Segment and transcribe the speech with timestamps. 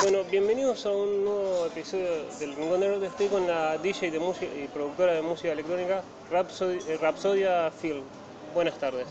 [0.00, 3.06] Bueno, bienvenidos a un nuevo episodio del Rincón de Norte.
[3.06, 8.02] Estoy con la DJ de música y productora de música electrónica eh, Rapsodia Film.
[8.54, 9.06] Buenas tardes.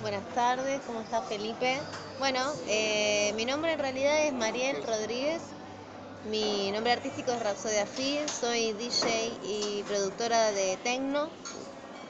[0.00, 1.78] Buenas tardes, ¿cómo está Felipe?
[2.18, 5.40] Bueno, eh, mi nombre en realidad es Mariel Rodríguez.
[6.28, 8.26] Mi nombre artístico es Rapsodia Film.
[8.26, 11.28] Soy DJ y productora de Tecno.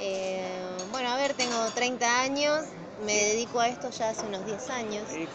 [0.00, 0.48] Eh,
[0.92, 2.64] bueno, a ver, tengo 30 años.
[3.04, 5.04] Me dedico a esto ya hace unos 10 años.
[5.12, 5.28] ¿Y,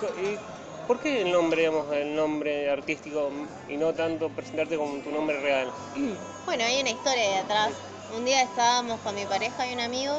[0.90, 3.30] por qué el nombre, digamos, el nombre artístico
[3.70, 5.72] y no tanto presentarte como tu nombre real?
[6.48, 7.70] Bueno, hay una historia de atrás.
[8.18, 10.16] Un día estábamos con mi pareja y un amigo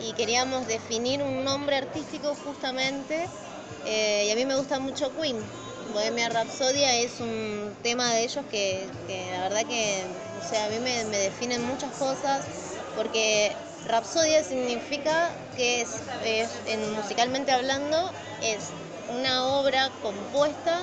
[0.00, 3.28] y queríamos definir un nombre artístico justamente.
[3.86, 5.36] Eh, y a mí me gusta mucho Queen.
[5.92, 8.88] Bohemia Rhapsodia es un tema de ellos que,
[9.30, 10.02] la verdad que,
[10.44, 12.44] o sea, a mí me, definen muchas cosas
[12.96, 13.52] porque
[13.86, 15.90] Rapsodia significa que es,
[16.66, 18.10] en, musicalmente hablando,
[18.42, 18.70] es
[19.12, 20.80] una obra compuesta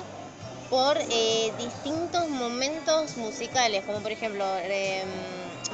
[0.69, 5.03] por eh, distintos momentos musicales, como por ejemplo eh,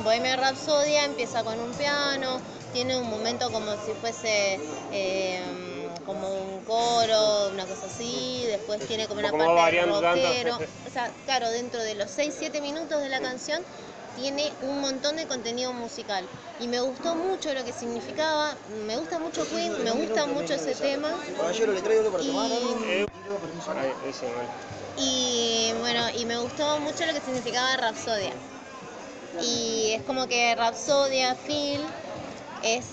[0.04, 2.40] Bohemia Rhapsodia empieza con un piano,
[2.74, 4.60] tiene un momento como si fuese
[4.92, 10.58] em, como un coro, una cosa así, después tiene como una parte de rockero.
[10.58, 13.62] O sea, claro, dentro de los 6-7 minutos de la canción
[14.16, 16.28] tiene un montón de contenido musical
[16.60, 18.56] y me gustó mucho lo que significaba,
[18.88, 21.14] me gusta mucho Queen, me gusta mucho ese tema.
[24.98, 28.34] Y, bueno, y me gustó mucho lo que significaba Rapsodia.
[29.42, 31.86] Y es como que Rapsodia, Phil,
[32.64, 32.86] es,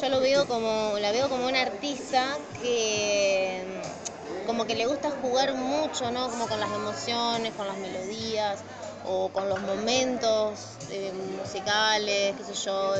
[0.00, 3.80] yo lo veo como, la veo como una artista que
[4.46, 6.28] como que le gusta jugar mucho, ¿no?
[6.30, 8.64] Como con las emociones, con las melodías
[9.08, 10.58] o con los momentos
[10.90, 12.94] eh, musicales, qué sé yo,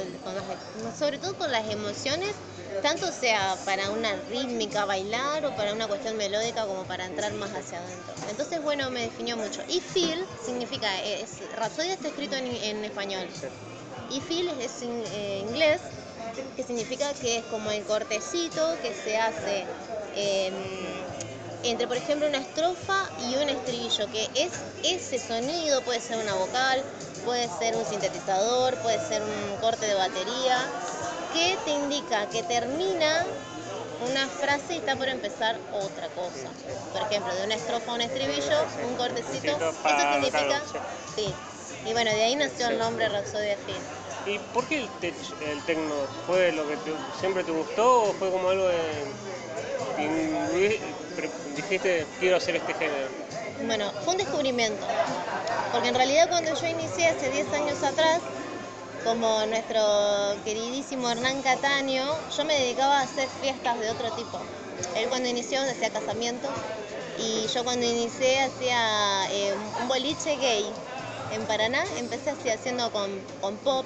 [0.98, 2.34] sobre todo con las emociones,
[2.82, 7.50] tanto sea para una rítmica bailar o para una cuestión melódica como para entrar más
[7.50, 8.14] hacia adentro.
[8.30, 9.62] Entonces, bueno, me definió mucho.
[9.68, 13.26] Y feel significa, es, Rapsodia está escrito en, español.
[14.10, 15.80] Y feel es en eh, inglés,
[16.56, 19.66] que significa que es como el cortecito que se hace.
[20.14, 20.54] Em,
[21.70, 24.52] entre, por ejemplo, una estrofa y un estribillo, que es
[24.82, 26.82] ese sonido, puede ser una vocal,
[27.24, 30.58] puede ser un sintetizador, puede ser un corte de batería,
[31.32, 33.26] que te indica que termina
[34.10, 36.48] una frase y está por empezar otra cosa.
[36.92, 40.62] Por ejemplo, de una estrofa a un estribillo, un cortecito, eso significa...
[41.14, 41.34] Sí.
[41.86, 44.32] Y bueno, de ahí nació el nombre Rapsodia Fin.
[44.34, 44.88] ¿Y por qué el,
[45.48, 45.94] el tecno?
[46.26, 46.76] ¿Fue lo que
[47.20, 49.04] siempre te gustó o fue como algo de
[51.58, 53.08] dijiste quiero hacer este género?
[53.66, 54.86] Bueno, fue un descubrimiento,
[55.72, 58.20] porque en realidad cuando yo inicié hace 10 años atrás,
[59.04, 59.80] como nuestro
[60.44, 64.38] queridísimo Hernán Cataño, yo me dedicaba a hacer fiestas de otro tipo.
[64.96, 66.50] Él cuando inició hacía casamientos
[67.18, 70.64] y yo cuando inicié hacía eh, un boliche gay
[71.32, 73.84] en Paraná, empecé así haciendo con, con pop,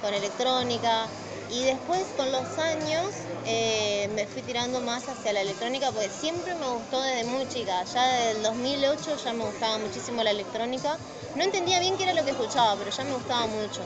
[0.00, 1.06] con electrónica,
[1.52, 3.04] y después con los años
[3.46, 7.84] eh, me fui tirando más hacia la electrónica porque siempre me gustó desde muy chica.
[7.84, 10.96] Ya desde el 2008 ya me gustaba muchísimo la electrónica.
[11.36, 13.82] No entendía bien qué era lo que escuchaba, pero ya me gustaba mucho.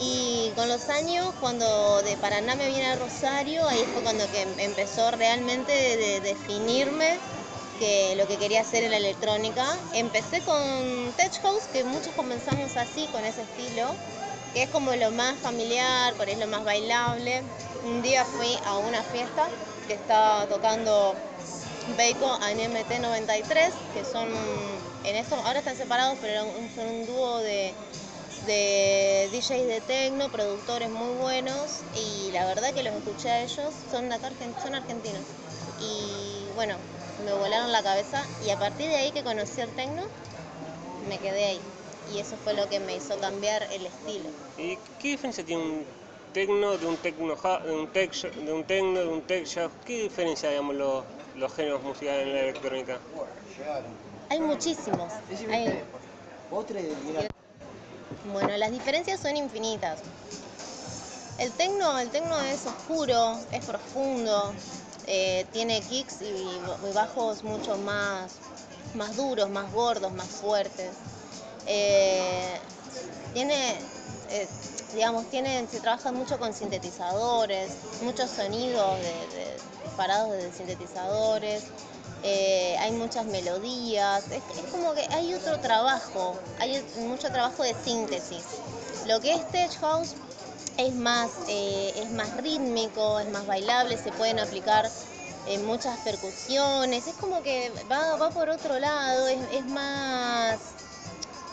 [0.00, 4.42] Y con los años, cuando de Paraná me vine a Rosario, ahí fue cuando que
[4.58, 7.18] empezó realmente de definirme
[7.78, 9.64] que lo que quería hacer en la electrónica.
[9.94, 13.94] Empecé con Tech House, que muchos comenzamos así, con ese estilo
[14.52, 17.42] que es como lo más familiar, por es lo más bailable.
[17.84, 19.48] Un día fui a una fiesta
[19.86, 21.14] que estaba tocando
[21.96, 24.28] Bacon a NMT93, que son,
[25.04, 26.44] en esto, ahora están separados, pero
[26.74, 27.72] son un dúo de,
[28.46, 33.72] de DJs de techno, productores muy buenos, y la verdad que los escuché a ellos,
[33.90, 34.30] son, de acá,
[34.62, 35.22] son argentinos.
[35.80, 36.74] Y bueno,
[37.24, 40.02] me volaron la cabeza, y a partir de ahí que conocí el techno,
[41.08, 41.60] me quedé ahí
[42.14, 44.28] y eso fue lo que me hizo cambiar el estilo.
[44.58, 45.84] ¿Y qué diferencia tiene un
[46.32, 49.46] tecno de un tecno de un tech de un tecno de un tech
[49.84, 51.04] ¿Qué diferencia digamos los,
[51.36, 52.98] los géneros musicales en la electrónica?
[54.28, 55.12] Hay muchísimos.
[55.50, 55.82] Hay...
[58.32, 60.00] Bueno, las diferencias son infinitas.
[61.38, 64.52] El tecno, el tecno es oscuro, es profundo,
[65.06, 68.36] eh, tiene kicks y bajos mucho más,
[68.94, 70.90] más duros, más gordos, más fuertes.
[71.72, 72.58] Eh,
[73.32, 73.78] tiene,
[74.30, 74.48] eh,
[74.92, 77.70] digamos, tiene, se trabaja mucho con sintetizadores,
[78.02, 79.56] muchos sonidos de,
[79.96, 81.62] parados de sintetizadores,
[82.24, 88.42] eh, hay muchas melodías, es, como que hay otro trabajo, hay mucho trabajo de síntesis.
[89.06, 90.14] Lo que es Tech House
[90.76, 94.90] es más, es más rítmico, es más bailable, se pueden aplicar
[95.64, 100.58] muchas percusiones, es como que va, va por otro lado, es más,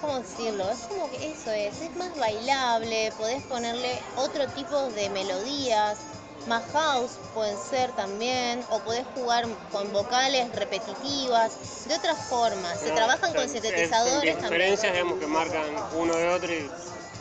[0.01, 0.69] ¿cómo decirlo?
[0.69, 5.99] Es como que eso es, es más bailable, podés ponerle otro tipo de melodías,
[6.45, 12.79] más house pueden ser también, o podés jugar con vocales repetitivas, de otras formas.
[12.79, 14.61] Se No, trabajan con sintetizadores es- también.
[14.61, 16.71] diferencias, digamos, que marcan uno de otro y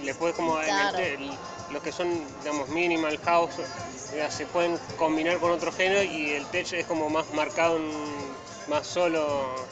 [0.05, 0.99] después como en el Claro.
[0.99, 1.38] el-
[1.70, 3.56] los que son, digamos, minimal house,
[4.14, 7.78] ya se pueden combinar con otro género y el tech es como más marcado
[8.69, 9.67] más solo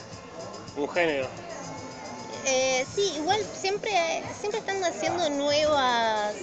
[0.76, 1.28] un género.
[2.46, 3.91] Eh, sí, igual siempre,
[4.38, 6.35] siempre están haciendo nuevas,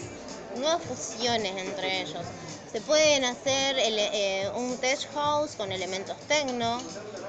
[0.57, 2.25] nuevas fusiones entre ellos.
[2.71, 6.79] Se pueden hacer eh, un tech house con elementos techno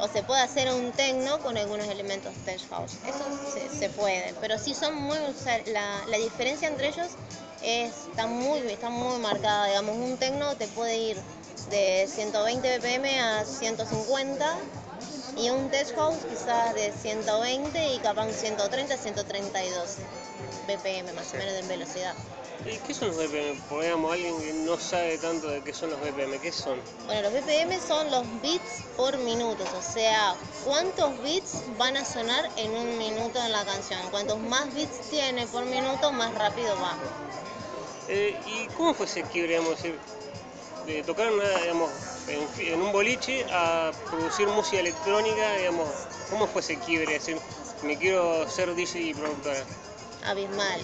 [0.01, 2.93] o se puede hacer un techno con algunos elementos tech house.
[3.07, 5.19] Eso se, se puede, pero sí son muy,
[5.67, 7.09] la, la diferencia entre ellos
[7.63, 9.67] es, está, muy, está muy marcada.
[9.67, 11.17] Digamos, un techno te puede ir
[11.71, 14.57] de 120 BPM a 150
[15.37, 19.97] y un tech house quizás de 120 y capaz un 130, 132
[20.67, 22.15] BPM más o menos de velocidad.
[22.65, 23.61] ¿Y qué son los BPM?
[23.69, 26.79] Porque, digamos, alguien que no sabe tanto de qué son los BPM, ¿qué son?
[27.07, 32.49] Bueno, los BPM son los bits por minutos, o sea, cuántos bits van a sonar
[32.57, 33.99] en un minuto en la canción.
[34.11, 36.95] Cuantos más bits tiene por minuto, más rápido va.
[38.09, 39.99] Eh, ¿Y cómo fue ese quiebre, digamos, decir,
[40.87, 41.91] de tocar una, digamos,
[42.29, 45.89] en, un boliche a producir música electrónica, digamos,
[46.31, 47.15] cómo fue ese quiebre?
[47.15, 47.39] decir,
[47.83, 49.65] me quiero ser DJ y productora.
[50.25, 50.81] abismal.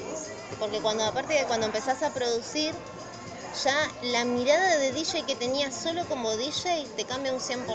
[0.58, 2.74] Porque cuando, aparte de cuando empezás a producir,
[3.64, 7.66] ya la mirada de DJ que tenías solo como DJ te cambia un 100%.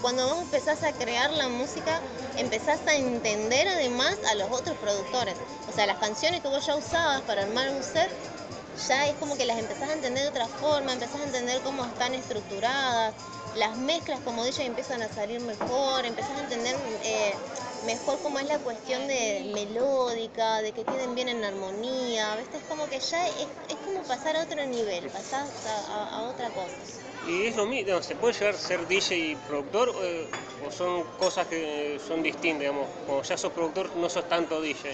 [0.00, 2.00] Cuando vos empezás a crear la música,
[2.36, 5.34] empezás a entender además a los otros productores.
[5.68, 8.10] O sea, las canciones que vos ya usabas para armar un set,
[8.88, 11.84] ya es como que las empezás a entender de otra forma, empezás a entender cómo
[11.84, 13.14] están estructuradas,
[13.54, 17.36] las mezclas como DJ empiezan a salir mejor, empezás a entender eh,
[17.84, 22.58] mejor cómo es la cuestión de melódica, de que queden bien en armonía, ¿viste?
[22.58, 26.22] Es como que ya es, es como pasar a otro nivel, pasás a, a- a
[26.30, 26.72] otra cosa.
[27.26, 28.02] ¿Y es lo mismo?
[28.02, 30.28] ¿Se puede llegar a ser DJ y productor eh,
[30.64, 32.88] o son cosas que son distintas, digamos?
[33.06, 34.90] Como ya sos productor, no sos tanto DJ.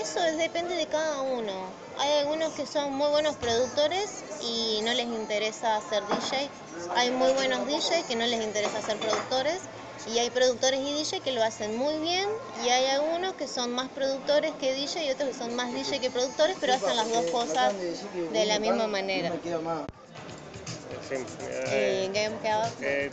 [0.00, 1.85] Eso es- depende de cada uno.
[1.98, 6.50] Hay algunos que son muy buenos productores y no les interesa ser DJ.
[6.94, 9.62] Hay muy buenos DJ que no les interesa ser productores.
[10.06, 12.28] Y hay productores y DJ que lo hacen muy bien.
[12.62, 16.00] Y hay algunos que son más productores que DJ y otros que son más DJ
[16.00, 17.74] que productores, pero hacen las dos cosas
[18.32, 19.30] de la misma manera.
[21.70, 21.74] Eh,
[22.82, 23.10] eh,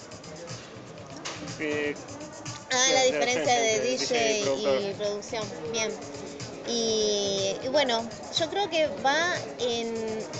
[2.71, 4.41] Ah, La- diferencia de DJ
[4.81, 5.43] y producción.
[5.71, 5.91] Bien.
[6.67, 8.07] Y, bueno,
[8.37, 9.93] yo creo que va en,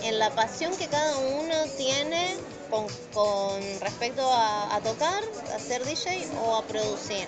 [0.04, 2.38] en la pasión que cada uno tiene
[2.70, 5.22] con, con respecto a, tocar,
[5.54, 7.28] a ser DJ o a producir.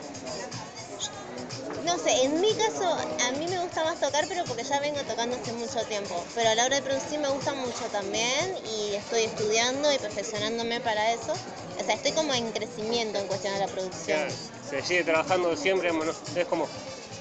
[1.83, 4.99] No sé, en mi caso, a mí me gusta más tocar, pero porque ya vengo
[5.01, 6.23] tocando hace mucho tiempo.
[6.33, 10.79] Pero a la hora de producir me gusta mucho también y estoy estudiando y perfeccionándome
[10.79, 11.33] para eso.
[11.33, 14.19] O sea, estoy como en crecimiento en cuestión de la producción.
[14.67, 15.91] se sigue trabajando siempre,
[16.35, 16.67] es como,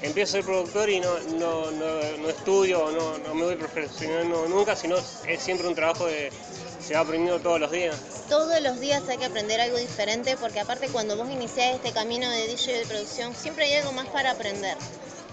[0.05, 4.75] empiezo a ser productor y no, no, no, estudio, no, no me voy profesionando nunca,
[4.75, 4.95] sino
[5.27, 6.31] es siempre un trabajo de,
[6.79, 7.95] se va aprendiendo todos los días.
[8.29, 12.29] Todos los días hay que aprender algo diferente porque aparte cuando vos iniciás este camino
[12.29, 14.77] de DJ de producción siempre hay algo más para aprender.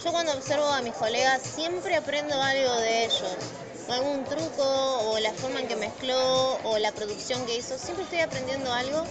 [0.03, 3.37] Yo cuando observo a mis colegas siempre aprendo algo de ellos.
[3.93, 7.79] Algún truco o la forma en que mezcló o la producción que hizo.
[7.79, 9.05] Siempre estoy aprendiendo algo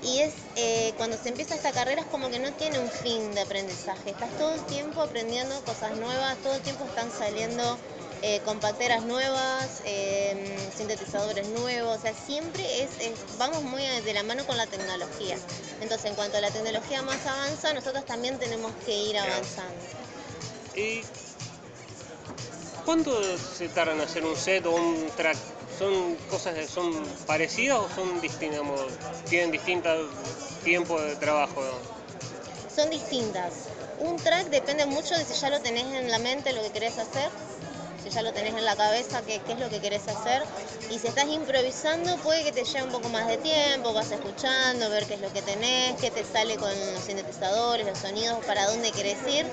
[0.00, 3.34] y es eh, cuando se empieza esta carrera es como que no tiene un fin
[3.34, 4.10] de aprendizaje.
[4.10, 7.80] Estás todo el tiempo aprendiendo cosas nuevas, todo el tiempo están saliendo
[8.22, 14.22] eh, compacteras nuevas, eh, sintetizadores nuevos, o sea, siempre es, es- vamos muy de la
[14.22, 15.36] mano con la tecnología.
[15.80, 19.84] Entonces, en cuanto la tecnología más avanza, nosotros también tenemos que ir avanzando.
[20.74, 21.27] ¿Y
[22.88, 25.36] cuánto se tardan hacer un set o un track?
[25.78, 26.90] ¿Son cosas que son
[27.26, 28.62] parecidas o son distintas?
[29.28, 30.08] ¿Tienen distintos
[30.64, 31.62] tiempos de trabajo?
[32.74, 33.68] Son distintas.
[33.98, 36.96] Un track depende mucho de si ya lo tenés en la mente lo que querés
[36.96, 37.28] hacer,
[38.02, 40.42] si ya lo tenés en la cabeza qué, qué es lo que querés hacer.
[40.90, 44.88] Y si estás improvisando, puede que te lleve un poco más de tiempo, vas escuchando,
[44.88, 48.64] ver qué es lo que tenés, qué te sale con los sintetizadores, los sonidos, para
[48.64, 49.44] dónde querés ir.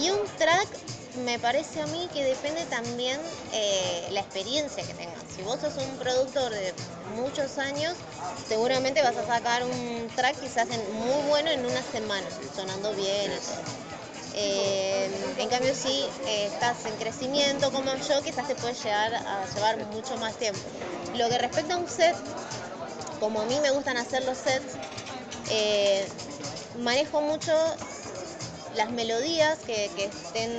[0.00, 0.68] Y un track
[1.16, 3.20] me parece a mí que depende también
[3.52, 5.20] eh, la experiencia que tengas.
[5.34, 6.74] Si vos sos un productor de
[7.14, 7.94] muchos años,
[8.46, 13.32] seguramente vas a sacar un track quizás en- muy bueno en una semana, sonando bien
[13.32, 13.62] y todo.
[14.34, 19.46] Eh, en cambio, si eh, estás en crecimiento como yo, quizás te puede llegar a
[19.54, 20.60] llevar mucho más tiempo.
[21.14, 22.16] Lo que respecta a un set,
[23.18, 24.74] como a mí me gustan hacer los sets,
[26.78, 27.52] manejo mucho
[28.76, 30.50] las melodías que, estén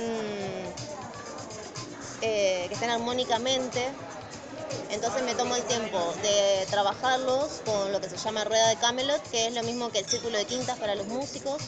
[2.22, 3.88] eh, que estén armónicamente.
[4.90, 9.22] Entonces me tomo el tiempo de trabajarlos con lo que se llama rueda de Camelot,
[9.30, 11.62] que es lo mismo que el círculo de quintas para los músicos.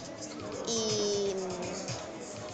[0.68, 1.34] Y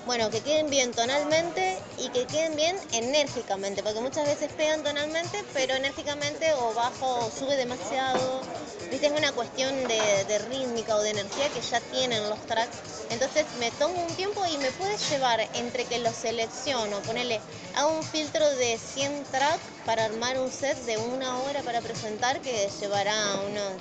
[0.06, 5.44] bueno, que queden bien tonalmente y que queden bien enérgicamente, porque muchas veces pegan tonalmente,
[5.52, 8.40] pero enérgicamente o bajo o sube demasiado.
[8.88, 12.76] Viste, es una cuestión de, rítmica o de energía que ya tienen los tracks.
[13.10, 17.40] Entonces me tomo un tiempo y me puede llevar entre que los selecciono, ponerle,
[17.74, 22.40] hago un filtro de 100 tracks para armar un set de una hora para presentar
[22.40, 23.72] que llevará unos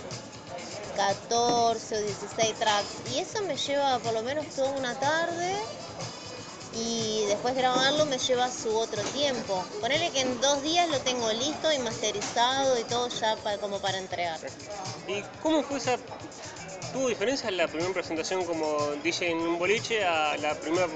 [0.95, 3.13] 14 o 16 tracks.
[3.13, 5.53] Y eso me lleva por lo menos toda una tarde
[6.75, 9.63] y después grabarlo me lleva su otro tiempo.
[9.79, 13.79] Ponele que en dos días lo tengo listo y masterizado y todo ya para, como
[13.79, 14.39] para entregar.
[15.07, 15.97] ¿Y cómo fue esa...
[16.91, 20.87] ¿Tuvo diferencia la primera presentación como DJ en un boliche a la primera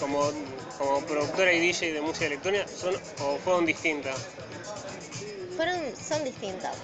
[0.00, 0.30] como,
[0.78, 2.66] como productora y DJ de música electrónica?
[2.68, 4.16] ¿Son, ¿O fueron distintas?
[5.54, 6.74] Fueron, son distintas,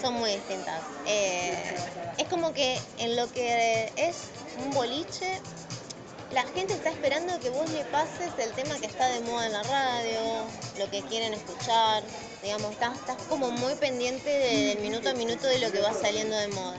[0.00, 0.80] son muy distintas.
[1.06, 1.74] Eh,
[2.16, 4.16] es como que en lo que es
[4.64, 5.40] un boliche
[6.32, 9.52] la gente está esperando que vos le pases el tema que está de moda en
[9.52, 10.20] la radio,
[10.78, 12.02] lo que quieren escuchar,
[12.42, 16.48] digamos, estás, como muy pendiente del minuto a minuto de lo que va saliendo de
[16.48, 16.78] moda.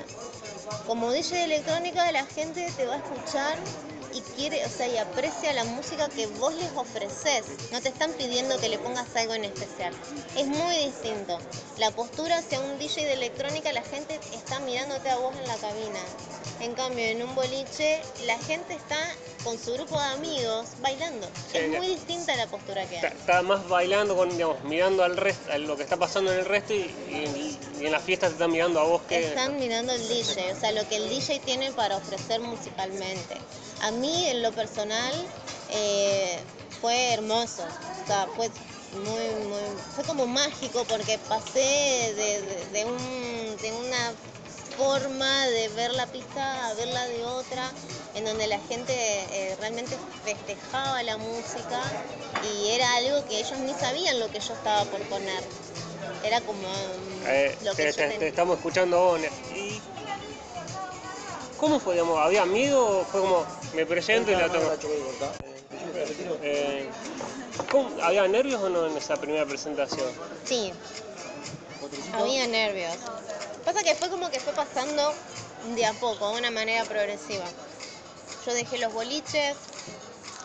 [0.88, 3.58] Como DJ de electrónica, la gente te va a escuchar
[4.14, 7.46] y quiere, o sea, y aprecia la música que vos les ofreces.
[7.72, 9.94] No te están pidiendo que le pongas algo en especial.
[10.38, 11.38] Es muy distinto.
[11.78, 15.56] La postura hacia un DJ de electrónica, la gente está mirándote a vos en la
[15.56, 16.00] cabina.
[16.62, 18.98] En cambio, en un boliche, la gente está
[19.46, 21.30] con su grupo de amigos bailando.
[21.54, 23.06] es muy distinta la postura que hay.
[23.06, 26.46] Está, más bailando, con, digamos, mirando al resto, a lo que está pasando en el
[26.46, 26.92] resto y,
[27.80, 29.04] en la fiesta te están mirando a vos.
[29.04, 29.28] Que...
[29.28, 33.38] Están mirando al DJ, o sea, lo que el DJ tiene para ofrecer musicalmente.
[33.82, 35.14] A mí, en lo personal,
[35.70, 36.40] eh,
[36.82, 37.64] fue hermoso.
[38.04, 38.50] O sea, fue
[38.96, 39.62] muy, muy,
[39.94, 42.16] fue como mágico porque pasé
[42.72, 44.14] de, un, de una
[44.78, 47.72] forma de ver la pista a verla de otra,
[48.14, 51.82] en donde la gente eh, realmente festejaba la música
[52.44, 55.44] y era algo que ellos ni sabían lo que yo estaba por poner.
[56.24, 59.18] Era como mm, eh, lo que te, estamos escuchando
[59.54, 59.82] ¿Y
[61.58, 61.94] cómo fue?
[61.94, 63.08] Digamos, ¿Había amigos?
[63.12, 64.72] ¿Fue como me presento y la tomo?
[66.42, 66.90] Eh,
[68.02, 70.08] ¿Había nervios o no en esa primera presentación?
[70.46, 70.72] Sí,
[72.14, 72.96] había nervios.
[73.66, 75.12] Pasa que fue como que fue pasando
[75.76, 77.46] de a poco, de una manera progresiva.
[78.46, 79.58] Yo dejé los boliches,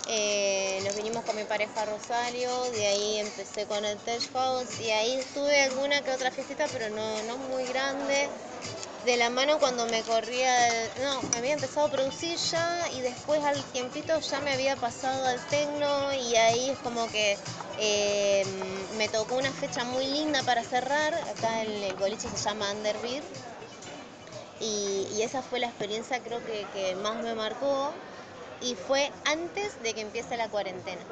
[0.08, 4.90] eh, nos vinimos con mi pareja Rosario, de ahí empecé con el Tech House y
[4.90, 8.30] ahí tuve alguna que otra fiestita, pero no, no muy grande.
[9.06, 10.54] De la mano cuando me corría,
[11.02, 15.40] no, había empezado a producir ya y después al tiempito ya me había pasado al
[15.48, 17.38] tecno y ahí es como que
[17.78, 18.44] eh,
[18.98, 23.24] me tocó una fecha muy linda para cerrar, acá el, el boliche se llama Underbeat
[24.60, 27.94] y, y, esa fue la experiencia creo que, que más me marcó
[28.60, 31.02] y fue antes de que empiece la cuarentena.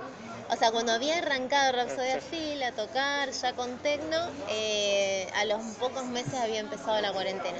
[0.51, 4.17] O sea, cuando había arrancado Rhapsody Phil a tocar ya con Tecno,
[4.49, 7.59] eh, a los pocos meses había empezado la cuarentena.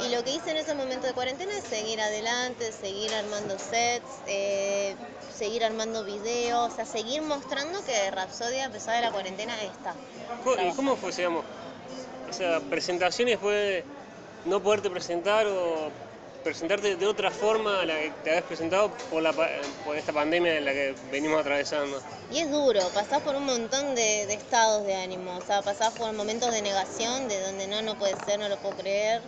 [0.00, 4.08] Y lo que hice en ese momento de cuarentena es seguir adelante, seguir armando sets,
[4.26, 4.96] eh,
[5.36, 9.94] seguir armando videos, o sea, seguir mostrando que Rapsodia a pesar de la cuarentena está.
[10.62, 11.44] ¿Y cómo fue, digamos,
[12.30, 13.84] esa presentación y después
[14.46, 15.90] no poderte presentar o
[16.44, 20.58] presentarte de otra forma a la que te habías presentado por, la, por esta pandemia
[20.58, 22.00] en la que venimos atravesando.
[22.30, 26.12] Y es duro, pasás por un montón de, estados de ánimo, o sea, pasás por
[26.12, 29.22] momentos de negación, de donde no, no puede ser, no lo puedo creer.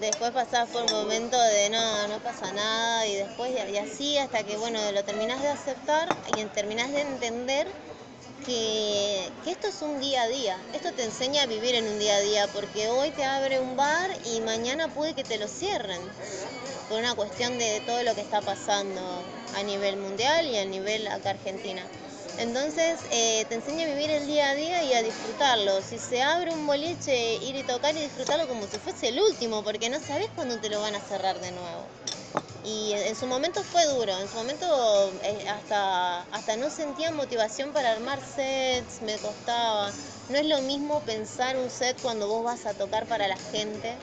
[0.00, 4.44] Después pasás por un momento de no, no pasa nada y después y así hasta
[4.44, 7.66] que bueno, lo terminás de aceptar y terminás de entender
[8.44, 12.16] que, esto es un día a día, esto te enseña a vivir en un día
[12.16, 16.00] a día, porque hoy te abre un bar y mañana puede que te lo cierren,
[16.88, 19.00] por una cuestión de todo lo que está pasando
[19.54, 21.82] a nivel mundial y a nivel acá Argentina.
[22.38, 25.82] Entonces eh, te enseña a vivir el día a día y a disfrutarlo.
[25.82, 29.64] Si se abre un boliche, ir y tocar y disfrutarlo como si fuese el último,
[29.64, 31.88] porque no sabes cuándo te lo van a cerrar de nuevo.
[32.64, 34.66] Y en su momento fue duro, en su momento
[35.22, 39.90] eh, hasta, hasta no sentía motivación para armar sets, me costaba.
[40.28, 43.96] No es lo mismo pensar un set cuando vos vas a tocar para la gente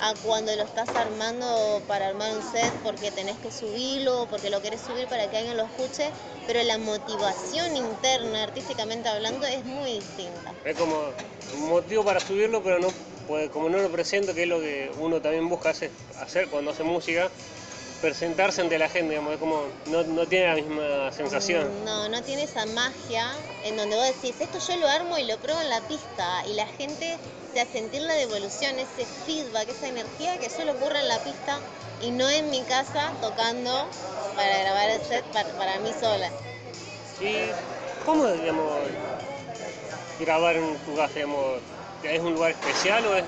[0.00, 4.60] a cuando lo estás armando para armar un set porque tenés que subirlo, porque lo
[4.60, 6.10] querés subir para que alguien lo escuche,
[6.46, 10.52] pero la motivación interna, artísticamente hablando, es muy distinta.
[10.64, 10.96] Es como
[11.54, 12.88] un motivo para subirlo, pero no
[13.26, 16.72] pues como no lo presento, que es lo que uno también busca hacer, hacer cuando
[16.72, 17.30] hace música,
[18.04, 21.66] presentarse ante la gente, digamos, es como, no, no tiene la misma sensación.
[21.86, 23.32] No, no tiene esa magia
[23.64, 26.52] en donde vos decís, esto yo lo armo y lo pruebo en la pista y
[26.52, 27.16] la gente
[27.54, 31.58] te hace sentir la devolución, ese feedback, esa energía que solo ocurre en la pista
[32.02, 33.86] y no en mi casa tocando
[34.36, 36.28] para grabar el set para, para mí sola.
[37.22, 37.48] ¿Y
[38.04, 38.80] cómo, digamos,
[40.20, 41.60] grabar en tu casa, digamos,
[42.02, 43.24] es un lugar especial o es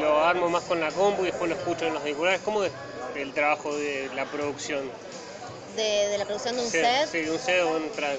[0.00, 2.40] lo armo más con la compu y después lo escucho en los auriculares?
[2.42, 2.72] ¿Cómo es
[3.16, 4.90] el trabajo de la producción?
[5.76, 7.08] De, de la producción de un Sí, set.
[7.10, 8.18] Sí, de un set o un track.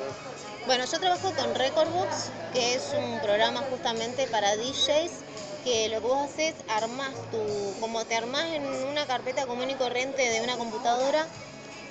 [0.67, 5.11] Bueno, yo trabajo con Recordbox, que es un programa justamente para DJs,
[5.63, 7.37] que lo que vos haces, armás tu,
[7.79, 11.25] como te armás en una carpeta común y corriente de una computadora,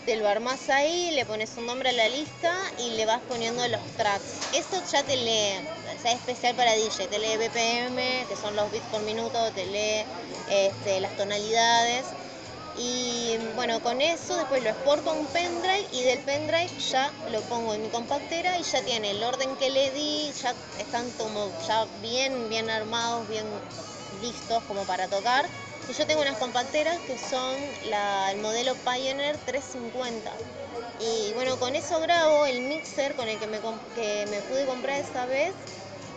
[0.05, 3.67] te lo armás ahí, le pones un nombre a la lista y le vas poniendo
[3.67, 4.55] los tracks.
[4.55, 5.59] Eso ya te lee,
[5.97, 9.51] o sea, es especial para DJ, te lee BPM, que son los bits por minuto,
[9.53, 10.05] te lee
[10.51, 12.05] este, las tonalidades.
[12.79, 17.41] Y bueno, con eso después lo exporto a un pendrive y del pendrive ya lo
[17.43, 21.51] pongo en mi compactera y ya tiene el orden que le di, ya están como
[21.67, 23.47] ya bien, bien armados, bien
[24.21, 25.47] listos como para tocar.
[25.89, 27.55] Y yo tengo unas compacteras que son
[28.33, 30.31] el modelo Pioneer 350.
[30.99, 33.59] Y bueno, con eso grabo el mixer con el que me,
[33.95, 35.55] que me pude comprar esa vez.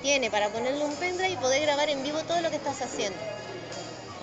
[0.02, 3.20] Tiene para ponerle un pendrive y poder grabar en vivo todo lo que estás haciendo.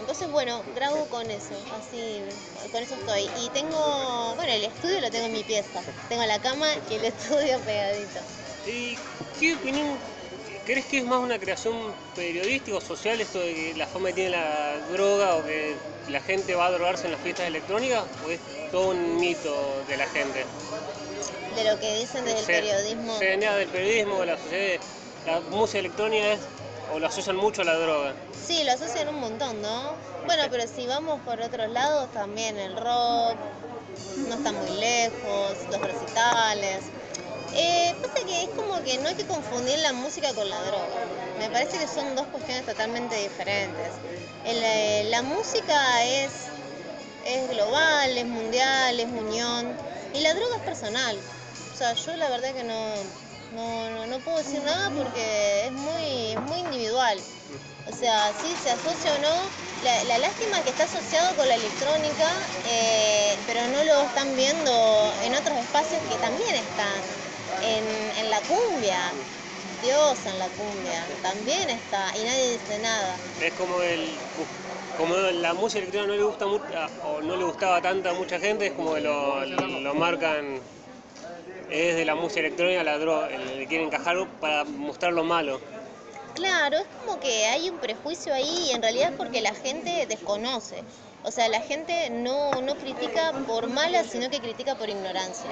[0.06, 2.22] Entonces, bueno, grabo con eso, así,
[2.70, 3.28] con eso estoy.
[3.44, 5.82] Y tengo, bueno, el estudio lo tengo en mi pieza.
[6.08, 8.20] Tengo la cama y el estudio pegadito.
[8.68, 8.96] ¿Y
[9.40, 9.98] qué opinión
[10.64, 14.14] crees que es más una creación periodística o social esto de que la fama que
[14.14, 15.74] tiene la droga o que
[16.08, 18.38] la gente va a drogarse en las fiestas electrónicas o es
[18.70, 20.46] todo un mito de la gente?
[21.56, 23.18] De lo que dicen desde el periodismo.
[23.18, 24.80] Se venía del periodismo, de la sociedad,
[25.26, 26.40] la música electrónica es,
[26.92, 28.14] o lo asocian mucho a la droga.
[28.46, 29.92] Sí, lo asocian un montón, ¿no?
[30.26, 33.36] Bueno, pero si vamos por otros lados, también el rock,
[34.28, 36.84] no está muy lejos, los recitales.
[37.54, 40.86] Eh, pasa que es como que no hay que confundir la música con la droga.
[41.38, 43.92] Me parece que son dos cuestiones totalmente diferentes.
[44.44, 46.30] El, eh, la música es,
[47.24, 49.76] es global, es mundial, es unión,
[50.12, 51.18] y la droga es personal.
[51.72, 52.94] O sea, yo la verdad que no,
[53.54, 57.18] no, no, no puedo decir nada porque es muy, es muy individual.
[57.88, 59.66] O sea, sí se asocia o no.
[59.84, 62.30] La, la lástima es que está asociado con la electrónica,
[62.66, 67.00] eh, pero no lo están viendo en otros espacios que también están.
[67.62, 67.86] En,
[68.18, 69.12] en la cumbia,
[69.82, 73.16] Dios en la cumbia, también está, y nadie dice nada.
[73.40, 74.18] Es como el
[74.98, 78.66] como la música electrónica no le gusta o no le gustaba tanto a mucha gente,
[78.66, 80.60] es como que lo, lo marcan
[81.70, 85.60] es de la música electrónica la droga, le quieren encajar para mostrar lo malo.
[86.34, 90.06] Claro, es como que hay un prejuicio ahí y en realidad es porque la gente
[90.06, 90.84] desconoce.
[91.22, 95.50] O sea, la gente no, no critica por mala, sino que critica por ignorancia.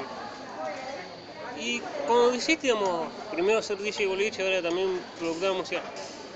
[1.56, 5.82] Y cuando decidiste, digamos, primero ser DJ boliche, ahora también productor de música,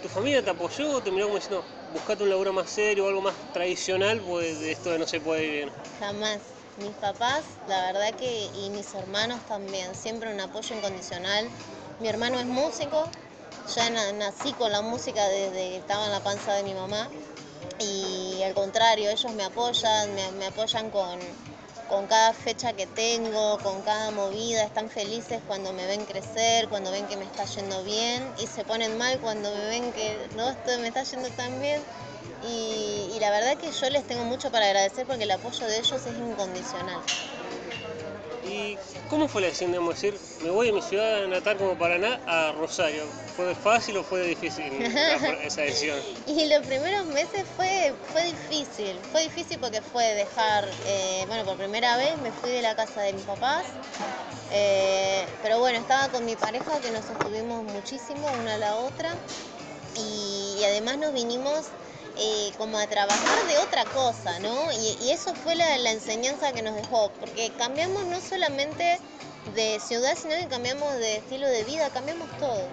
[0.00, 3.08] ¿tu familia te apoyó o te miró como diciendo, buscate un laburo más serio o
[3.08, 5.72] algo más tradicional, pues de esto de no se puede vivir?
[5.98, 6.57] Jamás.
[6.78, 11.48] Mis papás, la verdad que, y mis hermanos también, siempre un apoyo incondicional.
[11.98, 13.10] Mi hermano es músico,
[13.74, 17.08] ya na- nací con la música desde que estaba en la panza de mi mamá.
[17.80, 21.18] Y al contrario, ellos me apoyan, me, me apoyan con,
[21.88, 26.92] con cada fecha que tengo, con cada movida, están felices cuando me ven crecer, cuando
[26.92, 30.48] ven que me está yendo bien y se ponen mal cuando me ven que no
[30.50, 31.82] estoy, me está yendo tan bien.
[32.42, 35.78] Y, y la verdad que yo les tengo mucho para agradecer porque el apoyo de
[35.78, 37.00] ellos es incondicional.
[38.44, 38.76] ¿Y
[39.10, 42.52] cómo fue la decisión de decir, me voy de mi ciudad natal como Paraná a
[42.52, 43.04] Rosario?
[43.36, 44.72] ¿Fue fácil o fue difícil
[45.44, 45.98] esa decisión?
[46.26, 51.56] Y los primeros meses fue, fue difícil, fue difícil porque fue dejar, eh, bueno, por
[51.56, 53.66] primera vez me fui de la casa de mis papás,
[54.52, 59.14] eh, pero bueno, estaba con mi pareja que nos sostuvimos muchísimo una a la otra
[59.96, 61.66] y, y además nos vinimos
[62.20, 64.72] eh, como a trabajar de otra cosa, ¿no?
[64.72, 68.98] Y, eso fue la, enseñanza que nos dejó, porque cambiamos no solamente
[69.54, 72.68] de ciudad, sino que cambiamos de estilo de vida, cambiamos todo.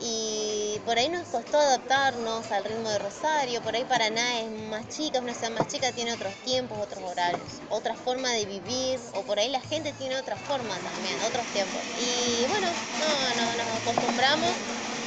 [0.00, 4.88] Y por ahí nos costó adaptarnos al ritmo de Rosario, por ahí Paraná es más
[4.88, 8.98] chica, es una ciudad más chica, tiene otros tiempos, otros horarios, otra forma de vivir,
[9.14, 11.82] o por ahí la gente tiene otra forma también, otros tiempos.
[11.98, 14.54] Y bueno, no, no, nos acostumbramos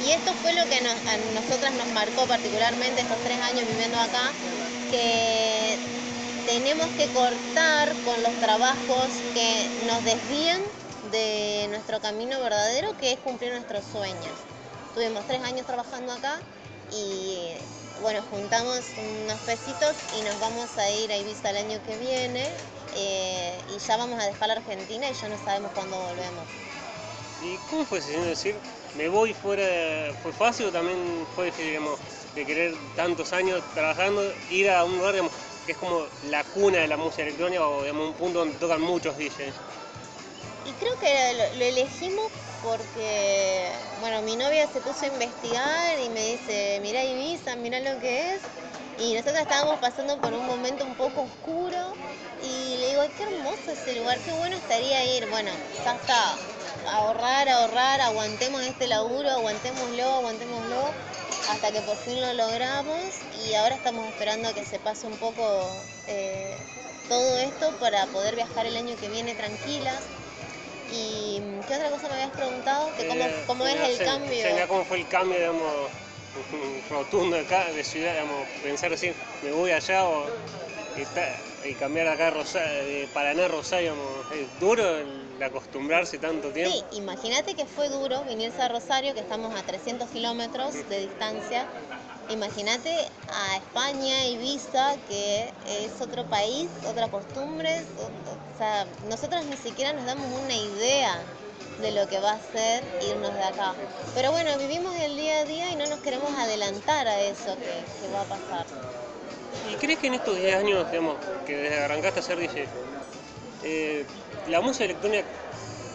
[0.04, 3.98] y esto fue lo que nos- a nosotras nos marcó particularmente estos tres años viviendo
[3.98, 4.32] acá,
[4.90, 5.78] que
[6.46, 10.60] tenemos que cortar con los trabajos que nos desvían
[11.10, 14.32] de nuestro camino verdadero, que es cumplir nuestros sueños.
[14.94, 16.38] Tuvimos tres años trabajando acá
[16.92, 17.48] y
[18.02, 22.46] bueno, juntamos unos pesitos y nos vamos a ir a Ibiza el año que viene
[22.94, 26.44] eh, y ya vamos a dejar la Argentina y ya no sabemos cuándo volvemos.
[27.40, 28.60] ¿Y cómo fue señor decir,
[28.96, 30.98] me voy fuera, fue fácil o también
[31.34, 31.98] fue digamos,
[32.34, 35.14] de querer tantos años trabajando, ir a un lugar
[35.66, 39.16] que es como la cuna de la música electrónica o un punto donde tocan muchos
[39.16, 39.54] DJs?
[40.66, 42.30] Y creo que lo, lo elegimos
[42.64, 43.68] porque,
[44.00, 48.34] bueno, mi novia se puso a investigar y me dice, mirá Ibiza, mirá lo que
[48.34, 48.40] es.
[48.98, 51.94] Y nosotros estábamos pasando por un momento un poco oscuro
[52.42, 55.28] y le digo, qué hermoso ese lugar, qué bueno estaría ir.
[55.28, 55.50] Bueno,
[55.84, 56.36] ya está,
[56.90, 60.94] ahorrar, ahorrar, aguantemos este laburo, aguantémoslo, aguantémoslo,
[61.50, 62.98] hasta que por fin lo logramos
[63.32, 65.70] y ahora estamos esperando a que se pase un poco
[66.08, 66.56] eh,
[67.08, 70.02] todo esto para poder viajar el año que viene tranquilas.
[70.92, 72.92] ¿Y qué otra cosa me habías preguntado?
[72.96, 74.66] Que cómo, Eh, cómo es el cambio.
[74.68, 75.90] ¿Cómo fue el cambio, digamos,
[76.90, 80.26] rotundo de, acá, de ciudad, digamos, pensar así, me voy allá o
[80.96, 86.18] está- y cambiar acá a Rosario, de Paraná a Rosario, digamos, es duro el acostumbrarse
[86.18, 86.72] tanto tiempo.
[86.72, 91.66] Sí, imagínate que fue duro venirse a Rosario, que estamos a 300 kilómetros de distancia.
[92.30, 92.90] Imagínate
[93.28, 97.84] a España, Ibiza, que es otro país, otra costumbre.
[97.98, 101.18] O, o sea, nosotros ni siquiera nos damos una idea
[101.80, 103.74] de lo que va a ser irnos de acá.
[104.14, 108.06] Pero bueno, vivimos el día a día y no nos queremos adelantar a eso que,
[108.06, 108.66] que va a pasar.
[109.72, 111.16] ¿Y crees que en estos 10 años, digamos,
[111.46, 112.66] que desde arrancaste a ser DJ,
[113.64, 114.04] eh,
[114.48, 115.26] la música electrónica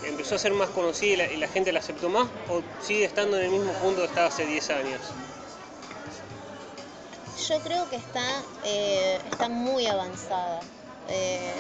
[0.04, 3.46] empezó a ser más conocida y la, gente la aceptó más o sigue estando en
[3.46, 5.02] el mismo punto que estaba hace 10 años?
[7.48, 8.24] Yo creo que está,
[8.64, 10.60] eh, está muy avanzada.
[11.10, 11.54] Eh,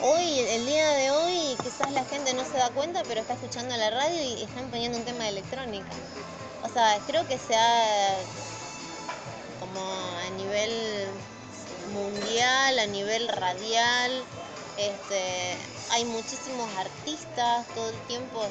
[0.00, 3.76] hoy, el día de hoy, quizás la gente no se da cuenta, pero está escuchando
[3.76, 5.90] la radio y están poniendo un tema de electrónica.
[6.62, 8.14] O sea, creo que se ha,
[9.60, 11.08] como a nivel
[11.92, 14.24] mundial, a nivel radial,
[14.78, 15.56] este,
[15.92, 18.42] hay muchísimos artistas todo el tiempo.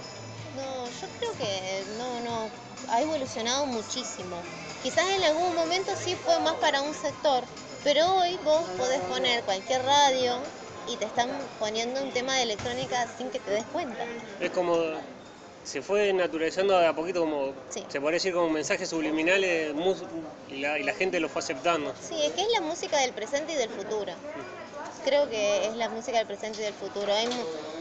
[0.55, 2.49] No, yo creo que no, no,
[2.89, 4.41] ha evolucionado muchísimo.
[4.83, 7.43] Quizás en algún momento sí fue más para un sector,
[7.83, 10.41] pero hoy vos podés poner cualquier radio
[10.87, 14.05] y te están poniendo un tema de electrónica sin que te des cuenta.
[14.39, 14.75] Es como
[15.63, 17.85] se fue naturalizando de a poquito como Sí.
[17.87, 20.03] se podría decir como mensajes subliminales mus-
[20.47, 21.93] y la, y la gente lo fue aceptando.
[21.95, 24.13] Sí, es que es la música del presente y del futuro.
[25.01, 27.13] Creo que es la música del presente y del futuro.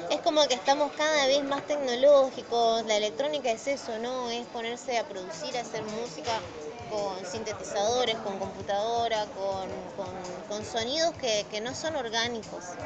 [0.09, 2.85] Es como que estamos cada vez más tecnológicos.
[2.85, 4.31] La electrónica es eso, ¿no?
[4.31, 6.45] Es ponerse a producir, a hacer música
[6.87, 12.79] con sintetizadores, con computadora, con, con- sonidos que, que no son orgánicos.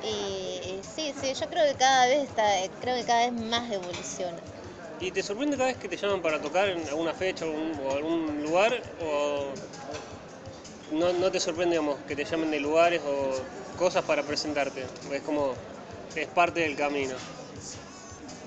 [0.00, 2.44] Y, sí, sí, yo creo que cada vez está,
[2.80, 4.42] creo que cada vez más evoluciona.
[4.98, 8.42] ¿Y te sorprende cada vez que te llaman para tocar en alguna fecha o, algún
[8.42, 8.72] lugar?
[8.98, 9.54] ¿O
[10.92, 13.32] no, no te sorprende que te llamen de lugares o
[13.76, 14.86] cosas para presentarte?
[15.10, 15.54] Es como,
[16.14, 17.14] es parte del camino.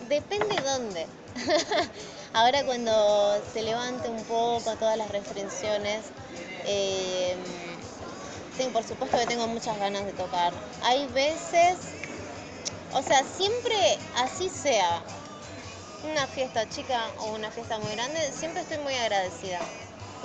[0.07, 1.07] Depende dónde.
[2.33, 6.05] Ahora cuando se levante un poco todas las restricciones,
[6.65, 7.35] eh,
[8.57, 10.53] sí, por supuesto que tengo muchas ganas de tocar.
[10.83, 11.77] Hay veces,
[12.93, 13.75] o sea, siempre
[14.17, 15.01] así sea,
[16.03, 19.59] una fiesta chica o una fiesta muy grande, siempre estoy muy agradecida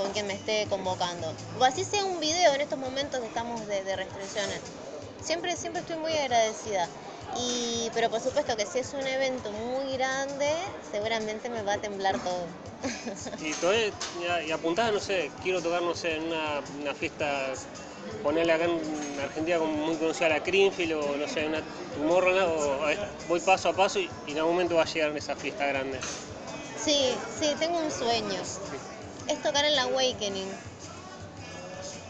[0.00, 1.32] con quien me esté convocando.
[1.58, 4.60] O así sea un video en estos momentos que estamos de, de restricciones.
[5.22, 6.88] Siempre, siempre estoy muy agradecida.
[7.36, 10.50] Y, pero por supuesto que si es un evento muy grande,
[10.90, 12.46] seguramente me va a temblar todo.
[13.40, 13.92] Y, todavía,
[14.46, 17.52] y, apuntás, no sé, quiero tocar, no sé, en una, una fiesta,
[18.22, 21.62] ponerle acá en Argentina como muy conocida la Greenfield o no sé, una
[21.94, 25.14] Tomorrowland, o ver, voy paso a paso y, y en algún momento va a llegar
[25.16, 25.98] esa fiesta grande.
[26.82, 28.40] Sí, sí, tengo un sueño.
[29.31, 30.49] Es tocar en la Awakening.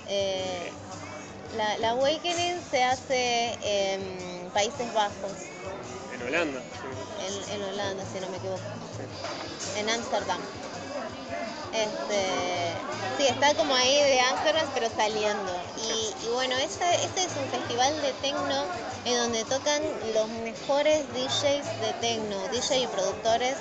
[0.08, 0.72] Eh,
[1.56, 5.32] la, la Awakening se hace en Países Bajos,
[6.14, 6.60] En Holanda.
[7.26, 8.60] en, en Holanda, si no me equivoco.
[9.76, 10.40] En Ámsterdam.
[11.72, 12.72] Este,
[13.18, 15.52] sí, está como ahí de Ámsterdam, pero saliendo.
[15.76, 18.64] Y, y bueno, este, este es un festival de tecno
[19.04, 19.82] en donde tocan
[20.14, 23.56] los mejores DJs de tecno, DJ y productores.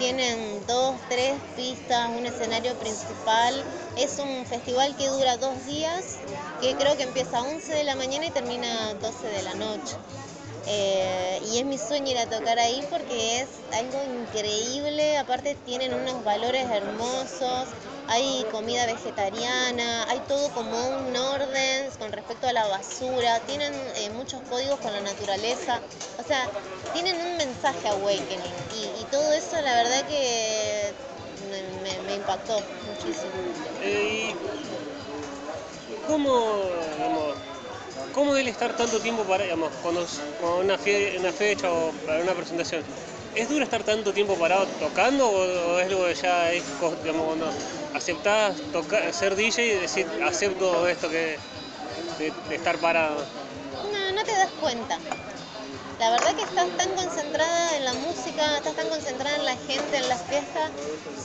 [0.00, 3.54] Tienen dos, tres pistas, un escenario principal.
[3.98, 6.16] Es un festival que dura dos días,
[6.62, 9.54] que creo que empieza a 11 de la mañana y termina a 12 de la
[9.56, 9.94] noche.
[10.66, 15.92] Eh, y es mi sueño ir a tocar ahí porque es algo increíble, aparte tienen
[15.92, 17.68] unos valores hermosos,
[18.12, 24.10] hay comida vegetariana, hay todo como un orden con respecto a la basura, tienen eh,
[24.10, 25.80] muchos códigos con la naturaleza,
[26.18, 26.50] o sea,
[26.92, 30.92] tienen un mensaje awakening y, todo eso la verdad que
[32.04, 33.32] me, impactó, muchísimo.
[33.80, 34.36] Eh, ¿y
[36.02, 36.34] ¿Cómo,
[36.96, 37.38] digamos,
[38.12, 40.04] cómo el estar tanto tiempo para, digamos, cuando,
[40.36, 42.82] cuando una, fie- una fecha o para una presentación?
[43.32, 46.64] ¿Es duro estar tanto tiempo parado tocando o, es algo que ya es,
[47.00, 47.54] digamos, cuando
[47.92, 51.38] aceptás tocar, ser DJ y decir, acepto esto que
[52.16, 53.30] de estar parado?
[53.82, 55.04] No, no te das cuenta.
[56.00, 59.98] La verdad que estás tan concentrada en la música, estás tan concentrada en la gente,
[59.98, 60.72] en las fiestas,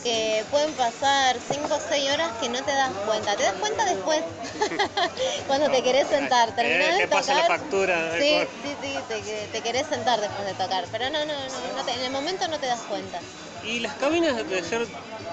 [0.03, 3.35] que pueden pasar 5 o 6 horas que no te das cuenta.
[3.37, 4.23] Te das cuenta después,
[5.47, 6.53] cuando te querés sentar.
[6.55, 8.11] Terminás Eh, te pasa la factura.
[8.19, 10.85] Sí, eh, sí, sí, te, te querés sentar después de tocar.
[10.91, 13.21] Pero no, no, no, no te- en el momento no te das cuenta.
[13.63, 14.87] Y las cabinas de ser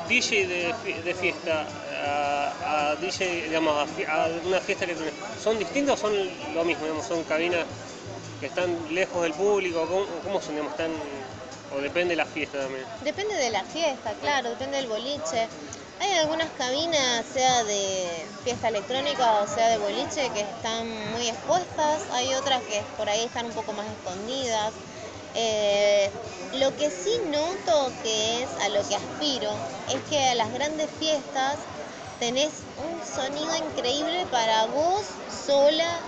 [0.09, 1.67] DJ de, de fiesta
[2.03, 6.15] a, a DJ, digamos, a una fiesta electrónica, ¿son distintas o son
[6.55, 6.85] lo mismo?
[6.85, 7.67] Digamos, ¿Son cabinas
[8.43, 9.87] que están lejos del público?
[9.87, 10.57] ¿Cómo, cómo son?
[11.75, 12.85] O depende de la fiesta también.
[13.05, 15.47] Depende de la fiesta, claro, depende del boliche.
[16.01, 22.03] Hay algunas cabinas, sea de fiesta electrónica o sea de boliche, que están muy expuestas.
[22.11, 24.73] Hay otras que por ahí están un poco más escondidas.
[25.37, 26.11] Eh,
[26.55, 29.53] lo que sí noto que es a lo que aspiro
[29.89, 31.59] es que a las grandes fiestas
[32.19, 35.05] tenés un sonido increíble para vos
[35.47, 36.01] sola,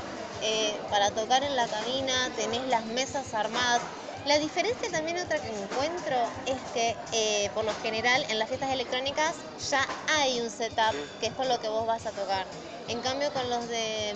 [0.44, 3.80] eh, para tocar en la cabina, tenés las mesas armadas.
[4.26, 8.70] La diferencia también otra que encuentro es que eh, por lo general en las fiestas
[8.70, 9.34] electrónicas
[9.70, 9.86] ya
[10.18, 12.46] hay un setup que es con lo que vos vas a tocar.
[12.88, 14.14] En cambio con los de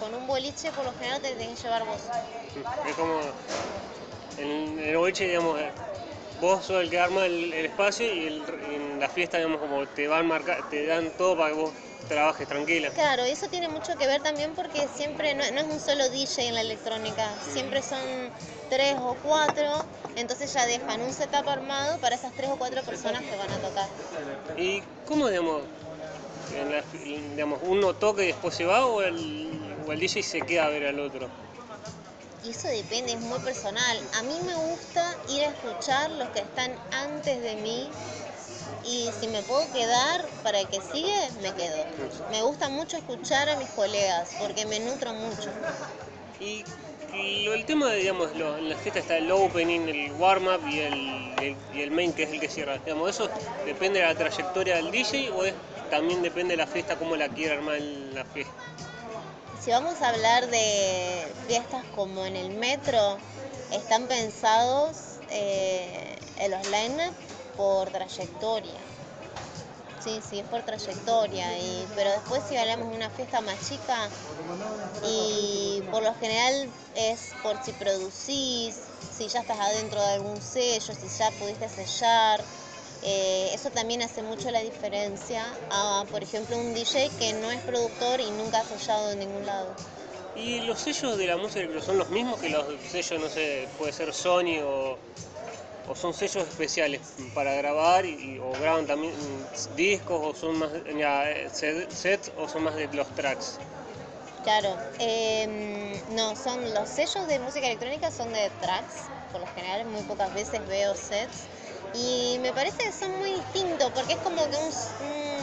[0.00, 2.00] con, un boliche por lo general te tenés que llevar vos.
[2.86, 3.20] Es como
[4.38, 5.70] en, el boliche, digamos, eh,
[6.40, 10.26] vos sos el que arma el, espacio y en la fiesta, digamos, como te van
[10.26, 11.72] marcar, te dan todo para que vos
[12.08, 12.90] trabajes tranquila.
[12.90, 16.08] Claro, y eso tiene mucho que ver también porque siempre no, no es un solo
[16.08, 18.00] DJ en la electrónica, siempre son
[18.68, 19.84] tres o cuatro,
[20.16, 23.58] entonces ya dejan un setup armado para esas tres o cuatro personas que van a
[23.60, 23.88] tocar.
[24.56, 25.62] ¿Y cómo, digamos,
[26.54, 30.42] en la- digamos uno toca y después se va o el, o el DJ se
[30.42, 31.30] queda a ver al otro?
[32.44, 33.98] Y eso depende, es muy personal.
[34.14, 37.90] A mí me gusta ir a escuchar los que están antes de mí
[38.84, 41.86] y si me puedo quedar para el que sigue, me quedo.
[42.30, 45.50] Me gusta mucho escuchar a mis colegas porque me nutro mucho.
[46.40, 46.64] Y,
[47.12, 51.34] el tema, de, digamos, lo- en la fiesta está el opening, el warm-up y el,
[51.40, 52.78] el- y el main, que es el que cierra.
[52.78, 53.28] Digamos, ¿Eso
[53.64, 55.54] depende de la trayectoria del DJ o es,
[55.90, 58.52] también depende de la fiesta, cómo la quiere armar la fiesta?
[59.60, 63.18] Si vamos a hablar de fiestas como en el metro,
[63.72, 67.10] están pensados eh, en los line
[67.58, 68.80] por trayectoria.
[70.00, 71.58] Sí, sí, es por trayectoria.
[71.58, 74.08] Y, pero después si hablamos de una fiesta más chica,
[75.04, 78.76] y por lo general es por si producís,
[79.16, 82.40] si ya estás adentro de algún sello, si ya pudiste sellar.
[83.04, 87.60] Eh, eso también hace mucho la diferencia a, por ejemplo, un DJ que no es
[87.60, 89.68] productor y nunca ha sellado en ningún lado.
[90.36, 93.92] ¿Y los sellos de la música son los mismos que los sellos, no sé, puede
[93.92, 94.96] ser Sony o,
[95.90, 97.02] o son sellos especiales
[97.34, 99.14] para grabar y, o graban también
[99.70, 100.72] discos o son más
[101.02, 103.62] ya, eh, set- sets o son más de los tracks?
[104.42, 109.84] Claro, em, no, son los sellos de música electrónica son de tracks, por lo general
[109.86, 111.48] muy pocas veces veo sets
[111.92, 114.72] y me parece que son muy distintos porque es como que un,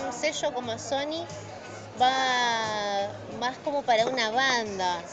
[0.06, 1.28] un sello como Sony
[2.02, 5.06] va más como para una banda.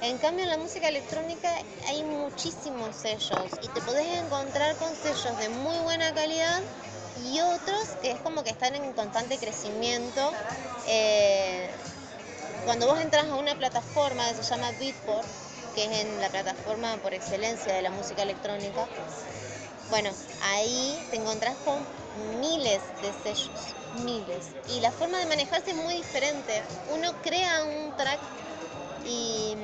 [0.00, 1.50] En cambio en la música electrónica
[1.88, 6.62] hay muchísimos sellos y te podés encontrar con sellos de muy buena calidad
[7.14, 10.38] y otros que es como que están en constante crecimiento.
[10.84, 11.70] Eh,
[12.64, 15.26] cuando vos entras a una plataforma que se llama Beatport,
[15.74, 18.88] que es en la plataforma por excelencia de la música electrónica,
[19.88, 21.88] bueno, ahí te encontrás con
[22.40, 24.56] miles de sellos, miles.
[24.68, 26.62] Y la forma de manejarse es muy diferente.
[26.88, 28.20] Uno crea un track
[29.04, 29.56] y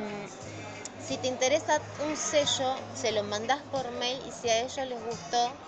[1.06, 5.00] si te interesa un sello, se lo mandás por mail y si a ellos les
[5.00, 5.58] gustó,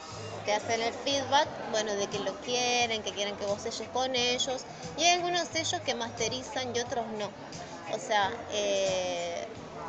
[0.44, 4.14] te hacen el feedback, bueno, de que lo quieren, que quieren que vos selles con
[4.14, 4.66] ellos.
[4.96, 7.34] Y hay algunos sellos que masterizan y otros no.
[7.86, 9.48] O sea, eh,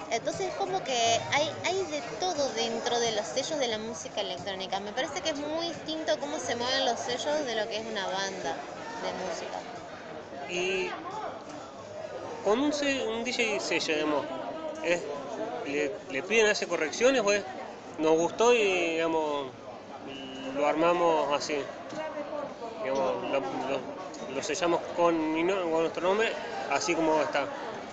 [0.09, 4.21] entonces es como que hay, hay de todo dentro de los sellos de la música
[4.21, 4.79] electrónica.
[4.79, 7.83] Me parece que es muy distinto cómo se mueven los sellos de lo que es
[7.83, 8.59] una banda
[9.01, 9.65] de música.
[10.47, 10.95] Y
[12.41, 12.71] con un,
[13.09, 14.25] un DJ sella, digamos,
[14.81, 15.03] es-
[15.65, 17.43] le, le piden hace correcciones o es,
[17.97, 19.51] nos gustó y digamos,
[20.55, 21.55] lo armamos así.
[22.81, 23.81] Digamos, lo, lo-
[24.33, 26.31] lo sellamos con, mi no- con nuestro nombre,
[26.69, 27.47] así como está.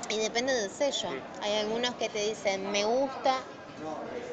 [0.09, 1.09] Y depende del sello.
[1.41, 3.43] Hay algunos que te dicen, me gusta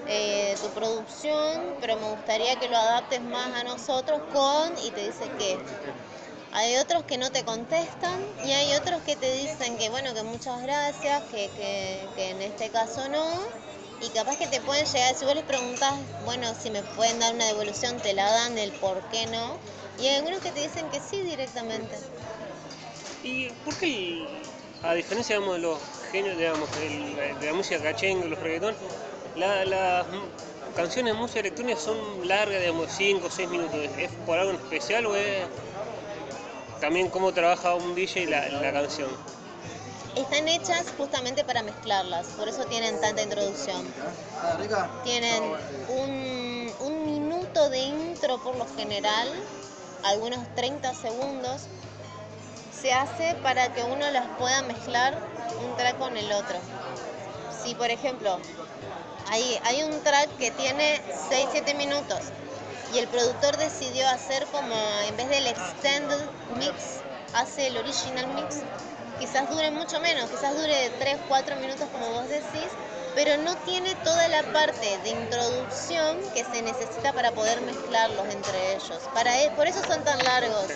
[0.08, 5.02] eh, tu producción, pero me gustaría que lo adaptes más a nosotros con, y te
[5.06, 5.60] dice qué.
[6.52, 10.22] Hay otros que no te contestan y hay otros que te dicen que bueno, que
[10.24, 13.42] muchas gracias, que, que, que en este caso no.
[14.00, 17.34] Y capaz que te pueden llegar, si vos les preguntas, bueno, si me pueden dar
[17.34, 19.60] una devolución, te la dan, el por qué no.
[19.96, 21.98] Y hay algunos que te dicen que sí directamente.
[23.22, 24.50] ¿Y por qué,
[24.82, 25.82] a diferencia de los
[26.12, 28.78] genios digamos, de la música cachengue, los reggaetón,
[29.34, 30.08] la- las
[30.74, 33.80] canciones de música electrónica son largas, digamos, 5 o 6 minutos?
[33.98, 35.50] ¿Es por algo especial o es
[36.80, 39.10] también cómo trabaja un DJ la, la canción?
[40.16, 43.86] Están hechas justamente para mezclarlas, por eso tienen tanta introducción.
[45.04, 45.44] Tienen
[45.88, 49.28] un, minuto de intro por lo general,
[50.04, 51.68] algunos 30 segundos.
[52.82, 55.18] Se hace para que uno las pueda mezclar
[55.64, 56.58] un track con el otro.
[57.64, 58.40] Si por ejemplo
[59.30, 62.20] hay, hay un track que tiene 6-7 minutos
[62.92, 64.76] y el productor decidió hacer como
[65.06, 68.66] en vez del extended mix, hace el original mix,
[69.18, 72.72] quizás dure mucho menos, quizás dure 3-4 minutos como vos decís,
[73.14, 78.76] pero no tiene toda la parte de introducción que se necesita para poder mezclarlos entre
[78.76, 79.10] ellos.
[79.14, 80.68] Para e- por eso son tan largos.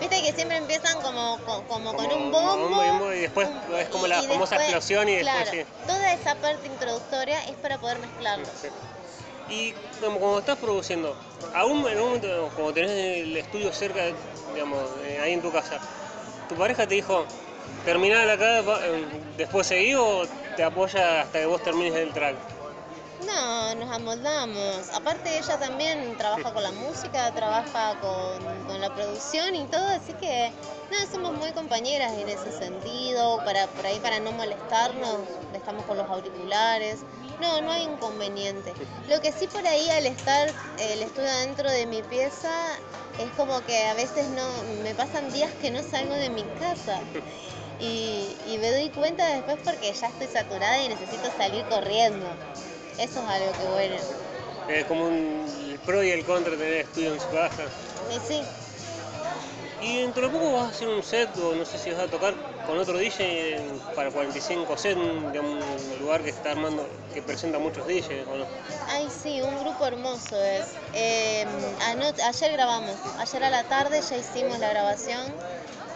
[0.00, 3.12] Viste que siempre empiezan como, co- como, con Como un un bombo.
[3.12, 5.86] y después es como la famosa explosión y después claro, sí.
[5.86, 8.50] Toda esa parte introductoria es para poder mezclarlos.
[9.48, 11.14] Y como, como estás produciendo,
[11.54, 14.00] aún en un momento, como tenés el estudio cerca,
[14.52, 14.80] digamos,
[15.22, 15.78] ahí en tu casa,
[16.48, 17.24] ¿tu pareja te dijo,
[17.84, 19.04] terminar acá, eh,
[19.36, 20.26] después seguí o
[20.56, 22.61] te apoya hasta que vos termines el track?
[23.26, 24.88] No, nos amoldamos.
[24.94, 30.50] Aparte ella también trabaja con la música, trabaja con, la producción y todo, así que
[30.90, 35.18] no, somos muy compañeras en ese sentido, para por ahí para no molestarnos,
[35.54, 37.00] estamos con los auriculares.
[37.40, 38.72] No, no hay inconveniente.
[39.08, 42.52] Lo que sí por ahí al estar el estudio dentro de mi pieza
[43.18, 47.00] es como que a veces no me pasan días que no salgo de mi casa.
[47.78, 52.26] Y me doy cuenta después porque ya estoy saturada y necesito salir corriendo.
[52.98, 53.96] Eso es algo que bueno.
[54.68, 57.64] Es como un, el pro y el contra de tener estudio en su casa.
[58.10, 58.42] Y sí,
[59.80, 62.06] Y dentro de poco vas a hacer un set, o no sé si vas a
[62.06, 62.34] tocar
[62.66, 63.58] con otro DJ
[63.96, 68.46] para 45 set, digamos, un lugar que está armando, que presenta muchos DJs, ¿o no?
[68.88, 70.66] ay sí, un grupo hermoso es.
[70.94, 71.44] Eh,
[72.24, 75.26] ayer grabamos, ayer a la tarde ya hicimos la grabación.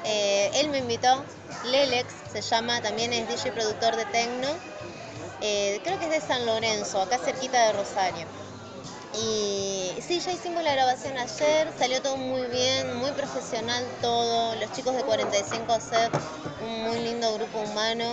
[0.04, 1.24] Eh, él me invitó,
[1.66, 4.48] Lelex se llama, también es DJ productor de Tecno.
[5.40, 8.26] Eh, creo que es de San Lorenzo, acá cerquita de Rosario.
[9.14, 14.70] Y sí, ya hicimos la grabación ayer, salió todo muy bien, muy profesional todo, los
[14.72, 16.12] chicos de 45 set,
[16.62, 18.04] un muy lindo grupo humano.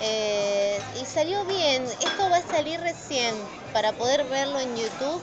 [0.00, 3.34] Eh, y salió bien, esto va a salir recién
[3.72, 5.20] para poder verlo en YouTube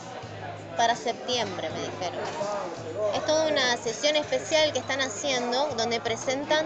[0.77, 2.19] para septiembre, me dijeron.
[3.15, 6.65] Es toda una sesión especial que están haciendo donde presentan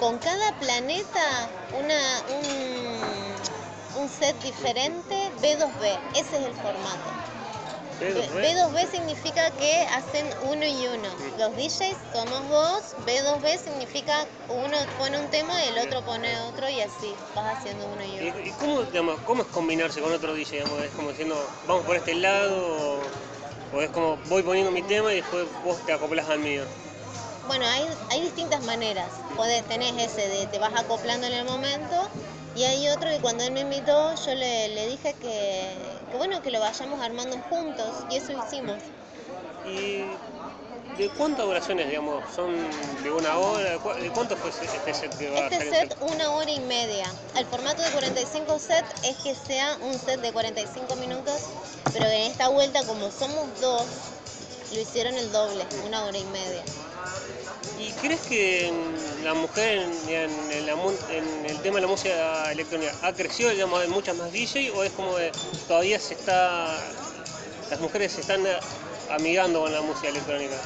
[0.00, 1.48] con cada planeta
[1.78, 1.94] una,
[2.28, 3.13] un,
[3.94, 7.10] un set diferente B2B, ese es el formato.
[7.98, 11.08] Pero, B- B2B significa que hacen uno y uno.
[11.36, 16.68] Los DJs somos dos, B2B significa uno pone un tema y el otro pone otro
[16.68, 18.40] y así vas haciendo uno y uno.
[18.40, 20.56] ¿Y, y cómo, digamos, cómo es combinarse con otro DJ?
[20.56, 20.82] Digamos?
[20.82, 22.56] ¿Es como diciendo, vamos por este lado?
[22.66, 23.12] O,
[23.70, 26.68] o es como, voy poniendo mi tema y después vos te acoplas al mío?
[27.44, 29.24] Bueno, hay, hay distintas maneras.
[29.34, 31.94] Podés, tenés ese de te vas acoplando en el momento
[32.54, 35.76] y hay otro que cuando él me invitó yo le, le dije que,
[36.10, 38.78] que bueno que lo vayamos armando juntos y eso hicimos.
[39.64, 40.04] ¿Y
[40.98, 42.22] de cuántas oraciones, digamos?
[42.36, 42.54] ¿Son
[43.02, 43.72] de una hora?
[43.72, 46.60] ¿De cu- de cuánto fue este set que va a Este set una hora y
[46.60, 47.06] media.
[47.36, 51.40] El formato de 45 set es que sea un set de 45 minutos,
[51.92, 53.86] pero en esta vuelta como somos dos,
[54.72, 56.62] lo hicieron el doble, una hora y media.
[57.78, 58.72] ¿Y crees que
[59.22, 64.30] la mujer en, el tema de la música electrónica ha crecido, digamos, hay muchas más
[64.30, 65.32] DJ o es como que
[65.66, 66.76] todavía se está,
[67.70, 68.56] las mujeres se están eh,
[69.10, 70.56] amigando con la música electrónica?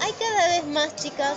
[0.00, 1.36] Hay cada vez más chicas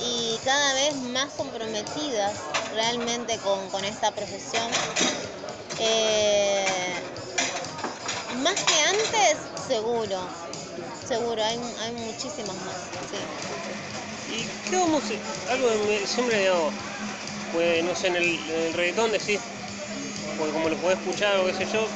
[0.00, 2.34] y cada vez más comprometidas
[2.72, 4.70] realmente con, con esta profesión.
[5.80, 6.64] Eh,
[8.42, 9.36] más que antes,
[9.66, 10.20] seguro,
[11.06, 12.76] seguro, hay, hay muchísimas más.
[13.10, 13.47] sí.
[14.68, 15.14] ¿Y qué vamos a-
[15.52, 16.74] Algo que me- siempre, digamos,
[17.50, 19.40] pues no sé, en el, en el reggaetón decís,
[20.36, 21.94] porque como lo podés escuchar o qué sé yo,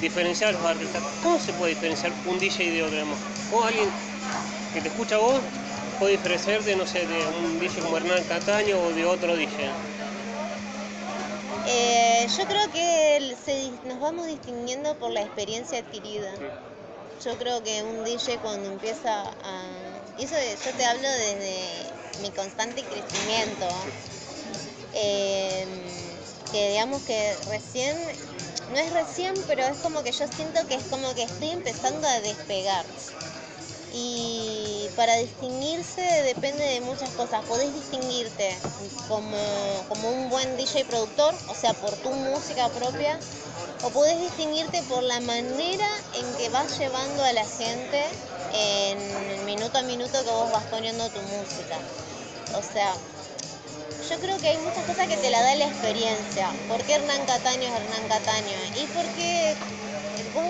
[0.00, 1.04] diferenciar a los artistas.
[1.20, 3.20] ¿Cómo se puede diferenciar un DJ de otro?
[3.48, 3.94] ¿Cómo alguien
[4.72, 5.46] que te escucha a vos
[5.98, 9.78] puede diferenciarte, no sé, de un DJ como Hernán Cataño o de otro DJ?
[11.64, 16.38] Eh, yo creo que se nos vamos distinguiendo por la experiencia adquirida.
[17.20, 22.82] Yo creo que un DJ cuando empieza a, eso yo te hablo desde mi constante
[22.84, 23.68] crecimiento.
[24.94, 25.66] Eh,
[26.50, 27.96] que digamos que recién,
[28.72, 32.06] no es recién, pero es como que yo siento que es como que estoy empezando
[32.08, 32.84] a despegar.
[33.92, 37.44] Y para distinguirse depende de muchas cosas.
[37.46, 38.56] Podés distinguirte
[39.08, 39.36] como,
[39.88, 43.18] como un buen DJ productor, o sea, por tu música propia,
[43.82, 48.04] o podés distinguirte por la manera en que vas llevando a la gente
[48.52, 51.78] en minuto a minuto que vos vas poniendo tu música.
[52.54, 52.94] O sea,
[54.08, 56.52] yo creo que hay muchas cosas que te la da la experiencia.
[56.68, 58.56] ¿Por qué Hernán Cataño es Hernán Cataño?
[58.76, 59.56] Y porque
[60.34, 60.44] vos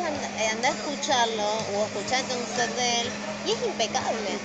[0.51, 3.13] andás a escucharlo o escucharte un set de él
[3.45, 4.39] y es impecable.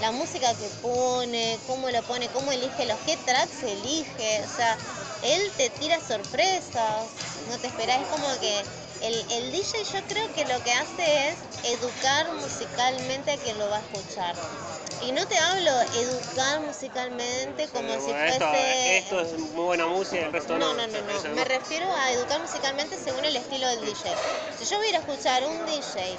[0.00, 4.42] La música que pone, cómo lo pone, cómo elige los qué tracks elige.
[4.44, 4.76] O sea,
[5.22, 7.06] él te tira sorpresas,
[7.48, 8.00] no te esperás.
[8.00, 8.62] Es como que
[9.02, 13.68] el, el DJ yo creo que lo que hace es educar musicalmente a quien lo
[13.68, 14.36] va a escuchar.
[15.02, 18.98] Y no te hablo educar musicalmente como si fuese...
[18.98, 20.74] Esto es muy buena música el resto no.
[20.74, 24.14] No, no, no, Me refiero a educar musicalmente según el estilo del DJ.
[24.58, 26.16] Si yo voy a escuchar un DJ,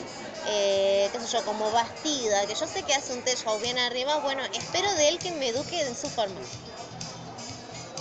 [0.48, 4.18] eh, qué sé yo, como Bastida, que yo sé que hace un t-show bien arriba,
[4.18, 6.42] bueno, espero de él que me eduque en su forma.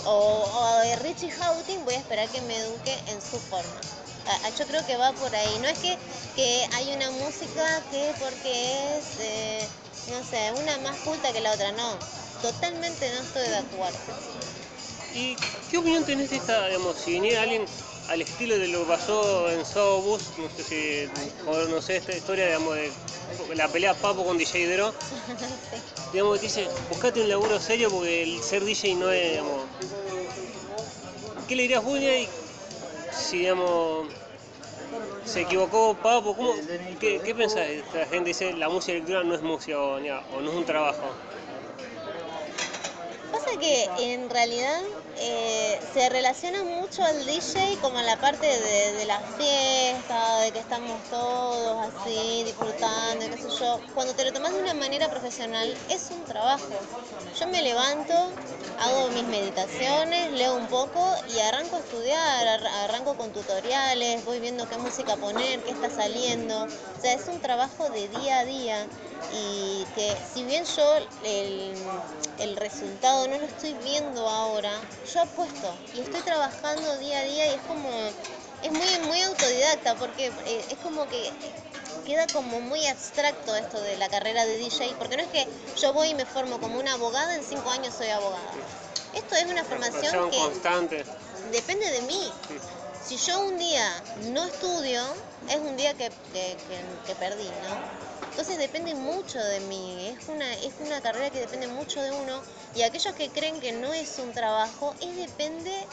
[0.05, 3.79] O, de Richie Houghton voy a esperar que me eduque en su forma.
[4.25, 5.59] Ah, ah, yo creo que va por ahí.
[5.59, 5.97] No es que,
[6.35, 9.19] que hay una música que porque es...
[9.19, 9.67] Eh,
[10.09, 11.97] no sé, una más culta que la otra, no.
[12.41, 13.97] Totalmente no estoy de acuerdo.
[15.13, 15.35] ¿Y
[15.69, 17.65] qué opinión tenés de esta, digamos, si viniera alguien
[18.09, 19.63] al estilo de lo que pasó en
[20.03, 21.09] Bus, no sé si
[21.81, 22.91] sé esta historia, digamos, de
[23.55, 24.67] la pelea Papo con DJ
[24.99, 25.77] sí.
[26.11, 29.61] digamos, que dice, buscate un laburo serio porque el ser DJ no es, digamos,
[31.47, 32.27] ¿qué le dirías y
[33.13, 34.07] si, digamos,
[35.25, 36.53] se equivocó Papo, ¿cómo,
[36.99, 37.67] qué, qué pensás?
[37.93, 41.13] La gente dice la música electrónica no es música o, no es un trabajo.
[43.43, 44.79] Pasa que en realidad
[45.17, 50.59] eh, se relaciona mucho al DJ como la parte de, de la fiesta, de que
[50.59, 53.81] estamos todos así disfrutando, qué sé yo.
[53.93, 56.63] Cuando te lo tomas de una manera profesional es un trabajo.
[57.37, 58.13] Yo me levanto,
[58.79, 64.69] hago mis meditaciones, leo un poco y arranco a estudiar, arranco con tutoriales, voy viendo
[64.69, 66.63] qué música poner, qué está saliendo.
[66.63, 68.87] O sea, es un trabajo de día a día
[69.33, 70.83] y que si bien yo
[71.23, 71.73] el,
[72.39, 74.71] el resultado no lo estoy viendo ahora,
[75.13, 77.89] yo apuesto y estoy trabajando día a día y es como,
[78.63, 81.31] es muy, muy autodidacta porque eh, es como que
[82.05, 85.93] queda como muy abstracto esto de la carrera de DJ, porque no es que yo
[85.93, 88.51] voy y me formo como una abogada, en cinco años soy abogada.
[89.13, 91.05] Esto es una formación que constante.
[91.51, 92.31] depende de mí.
[93.05, 95.01] Si yo un día no estudio,
[95.49, 98.02] es un día que, que, perdí, ¿no?
[98.33, 102.43] Entonces depende mucho de mí, es una, es una carrera que depende mucho de uno
[102.73, 105.91] y aquellos que creen que no es un trabajo, es depende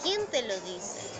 [0.00, 1.18] quién te lo dice.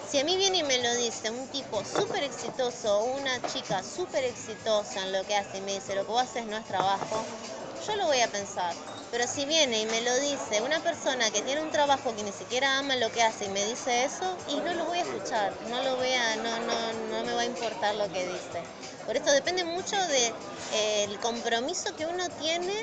[0.00, 3.82] Si a mí viene y me lo dice un tipo súper exitoso o una chica
[3.82, 6.66] súper exitosa en lo que hace y me dice lo que vos haces no es
[6.66, 7.32] trabajo,
[7.78, 8.78] yo lo voy a pensar.
[9.14, 12.32] Pero si viene y me lo dice una persona que tiene un trabajo que ni
[12.32, 15.52] siquiera ama lo que hace y me dice eso, y no lo voy a escuchar,
[15.70, 18.60] no lo voy a, no, no, no me va a importar lo que dice.
[19.06, 22.74] Por eso depende mucho del de, compromiso que uno tiene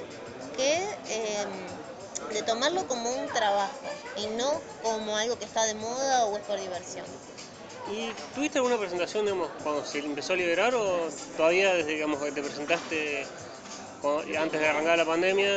[0.55, 0.77] que
[1.09, 1.49] em,
[2.33, 6.43] de tomarlo como un trabajo y no como algo que está de moda o es
[6.45, 7.05] por diversión.
[7.91, 9.27] ¿Y tuviste alguna presentación
[9.63, 13.27] cuando se empezó a liberar o todavía desde digamos, que te presentaste
[14.03, 15.49] antes de arrancar la pandemia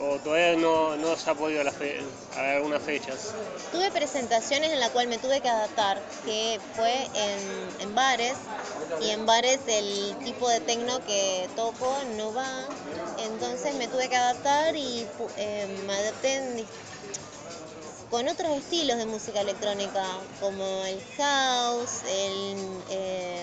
[0.00, 2.00] o todavía no, se ha podido a, fe,
[2.36, 3.32] algunas fechas?
[3.70, 8.34] Tuve presentaciones en las cuales me tuve que adaptar, que fue en, en bares,
[9.02, 12.66] y en bares el tipo de tecno que toco no va,
[13.18, 15.06] entonces me tuve que adaptar y
[15.36, 16.64] eh, me adapté
[18.10, 20.04] con otros estilos de música electrónica,
[20.40, 22.56] como el house, el
[22.90, 23.39] eh,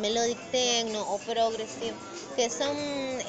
[0.00, 1.94] melodic techno o progressive
[2.36, 2.76] que son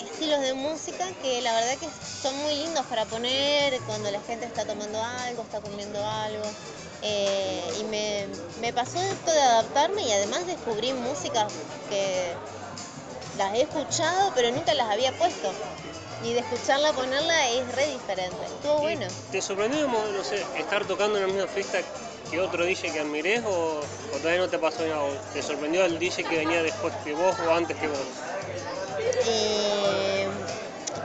[0.05, 1.87] estilos de música que la verdad que
[2.21, 6.43] son muy lindos para poner cuando la gente está tomando algo, está comiendo algo.
[7.01, 8.27] Eh, y me,
[8.61, 11.47] me, pasó esto de adaptarme y además descubrí música
[11.89, 12.35] que
[13.39, 15.51] las he escuchado pero nunca las había puesto.
[16.23, 18.37] Y de escucharla, ponerla es re diferente.
[18.45, 19.07] Estuvo bueno.
[19.31, 21.79] ¿Te sorprendió, no sé, estar tocando en la misma fiesta
[22.31, 23.81] que otro DJ que admirés o,
[24.17, 25.03] todavía no te pasó nada?
[25.33, 27.97] ¿Te sorprendió el DJ que venía después que vos o antes que vos?
[29.27, 30.27] eh,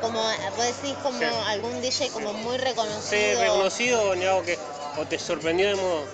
[0.00, 3.00] como vos decís como algún DJ como muy reconocido.
[3.00, 4.58] Sí, reconocido o, que,
[4.96, 6.06] o te sorprendió de modo,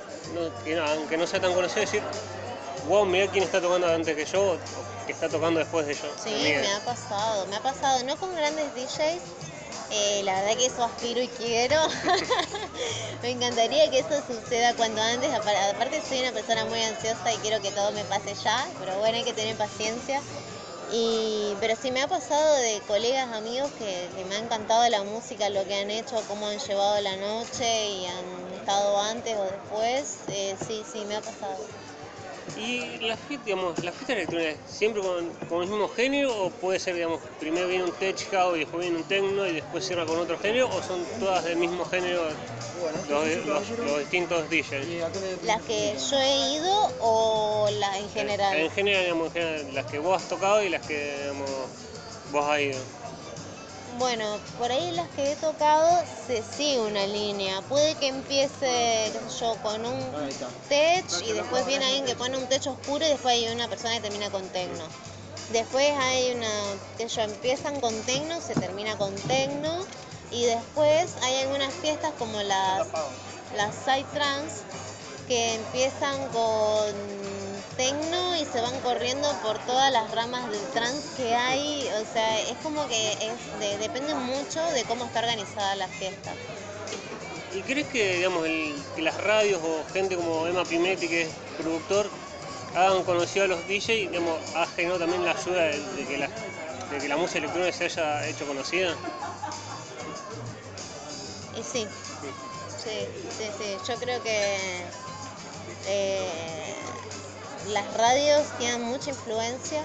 [0.64, 2.02] que, aunque no sea tan conocido decir,
[2.86, 4.58] wow, mira quién está tocando antes que yo, o
[5.06, 6.08] que está tocando después de yo.
[6.22, 9.22] Sí, me ha pasado, me ha pasado, no con grandes DJs,
[9.92, 11.76] eh, la verdad que eso aspiro y quiero.
[13.22, 17.38] me encantaría que eso suceda cuando antes, apa- aparte soy una persona muy ansiosa y
[17.40, 20.24] quiero que todo me pase ya, pero bueno, hay que tener paciencia.
[21.60, 25.48] Pero sí me ha pasado de colegas, amigos que, que me ha encantado la música,
[25.50, 30.24] lo que han hecho, cómo han llevado la noche y han estado antes o después.
[30.28, 31.70] eh, sí, sí, me ha pasado.
[32.56, 36.78] Y la fiesta, digamos, la fiesta electrónica, ¿siempre con, con el mismo género o puede
[36.78, 40.06] ser, digamos, primero viene un tech house y después viene un techno y después cierra
[40.06, 42.22] con otro género o son todas del mismo género
[42.80, 42.98] Bueno,
[43.46, 45.44] los, distintos DJs?
[45.44, 48.56] ¿Las que yo he ido o las en general?
[48.56, 51.50] En general, digamos, en general, las que vos has tocado y las que, digamos,
[52.32, 53.01] vos has ido.
[53.98, 57.60] Bueno, por ahí las que he tocado se sigue una línea.
[57.62, 60.00] Puede que empiece, sé yo, con un
[60.68, 63.94] tech y después viene alguien que pone un techo oscuro y después hay una persona
[63.94, 64.84] que termina con tecno.
[65.52, 66.50] Después hay una,
[66.96, 69.84] que yo, empiezan con tecno, se termina con tecno
[70.30, 72.88] y después hay algunas fiestas como las,
[73.56, 74.62] las side trans
[75.28, 77.21] que empiezan con
[77.76, 81.88] tecno y se van corriendo por todas las ramas del trans que hay.
[82.00, 86.34] O sea, es como que es de- depende mucho de cómo está organizada la fiesta.
[87.50, 91.28] ¿Y crees que, digamos, el- que las radios o gente como Emma Pimetti, que es
[91.56, 92.10] productor,
[92.74, 96.30] hagan conocido a los DJs, digamos, ha generado también la ayuda de, de que la,
[96.90, 98.96] de que la música electrónica se haya hecho conocida?
[101.54, 101.86] Y sí,
[102.82, 103.06] sí,
[103.36, 103.78] sí, sí.
[103.86, 104.56] Yo creo que
[105.84, 106.81] eh,
[107.68, 109.82] las radios tienen mucha influencia.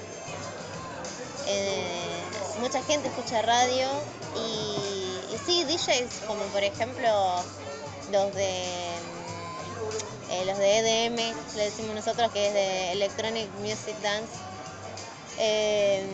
[1.47, 2.21] Eh,
[2.59, 3.87] mucha gente escucha radio
[4.35, 7.07] y, y sí, DJs como por ejemplo
[8.11, 13.95] los de mm, eh, los de EDM, le decimos nosotros que es de Electronic Music
[14.01, 14.33] Dance.
[15.39, 16.05] Eh,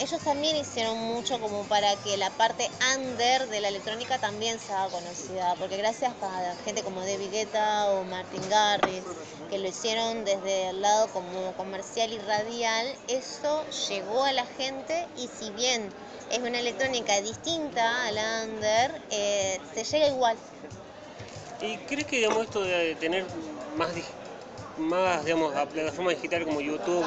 [0.00, 4.72] ellos también hicieron mucho como para que la parte under de la electrónica también se
[4.72, 9.04] haga conocida, porque gracias a gente como David Guetta o Martin Garrix,
[9.50, 15.06] que lo hicieron desde el lado como comercial y radial, eso llegó a la gente
[15.18, 15.90] y si bien
[16.30, 20.38] es una electrónica distinta a la under, eh, se llega igual.
[21.60, 23.26] ¿Y crees que, digamos, esto de tener
[23.76, 23.90] más,
[24.78, 25.66] más digamos, a
[26.46, 27.04] como YouTube,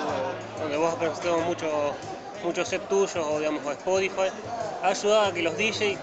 [0.60, 1.72] donde vos has presentado muchos
[2.44, 4.30] muchos sets tuyos, o, digamos, Spotify,
[4.82, 5.98] ha ayudado a que los DJs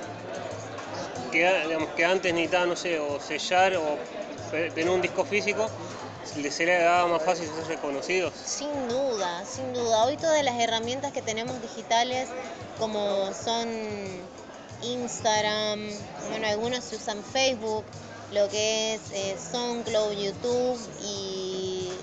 [1.33, 3.99] que, digamos, que antes necesitaban, no sé, o sellar o
[4.51, 5.71] tener un disco físico,
[6.37, 8.33] le- se les daba más fácil ser conocidos?
[8.45, 10.05] Sin duda, sin duda.
[10.05, 12.29] Hoy todas las herramientas que tenemos digitales,
[12.79, 13.69] como son
[14.83, 15.81] Instagram,
[16.31, 17.85] bueno, algunos usan Facebook,
[18.33, 21.40] lo que es eh, SoundCloud, YouTube y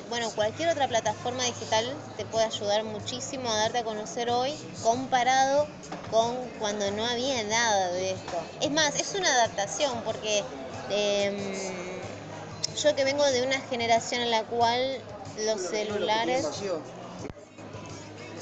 [0.10, 5.68] bueno, cualquier otra plataforma digital te puede ayudar muchísimo a darte a conocer hoy comparado
[6.10, 8.38] con cuando no había nada de esto.
[8.62, 10.44] Es más, es una adaptación porque
[10.90, 11.36] em,
[12.82, 15.02] yo que vengo de una generación en la cual
[15.46, 16.46] los celulares,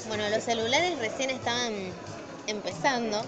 [0.06, 1.92] bueno, los celulares recién estaban
[2.46, 3.22] empezando.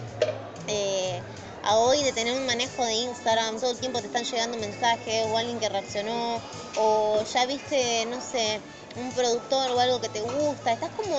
[0.69, 1.21] eh,
[1.63, 5.27] a hoy de tener un manejo de Instagram, todo el tiempo te están llegando mensajes
[5.27, 6.41] o alguien que reaccionó
[6.77, 8.61] o ya viste, no sé,
[8.97, 11.17] un productor o algo que te gusta, estás como,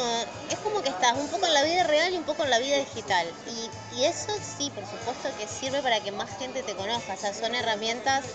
[0.50, 2.60] es como que estás un poco en la vida real y un poco en la
[2.60, 3.28] vida digital.
[3.48, 7.18] Y, y eso sí, por supuesto que sirve para que más gente te conozca, o
[7.18, 8.26] sea, son herramientas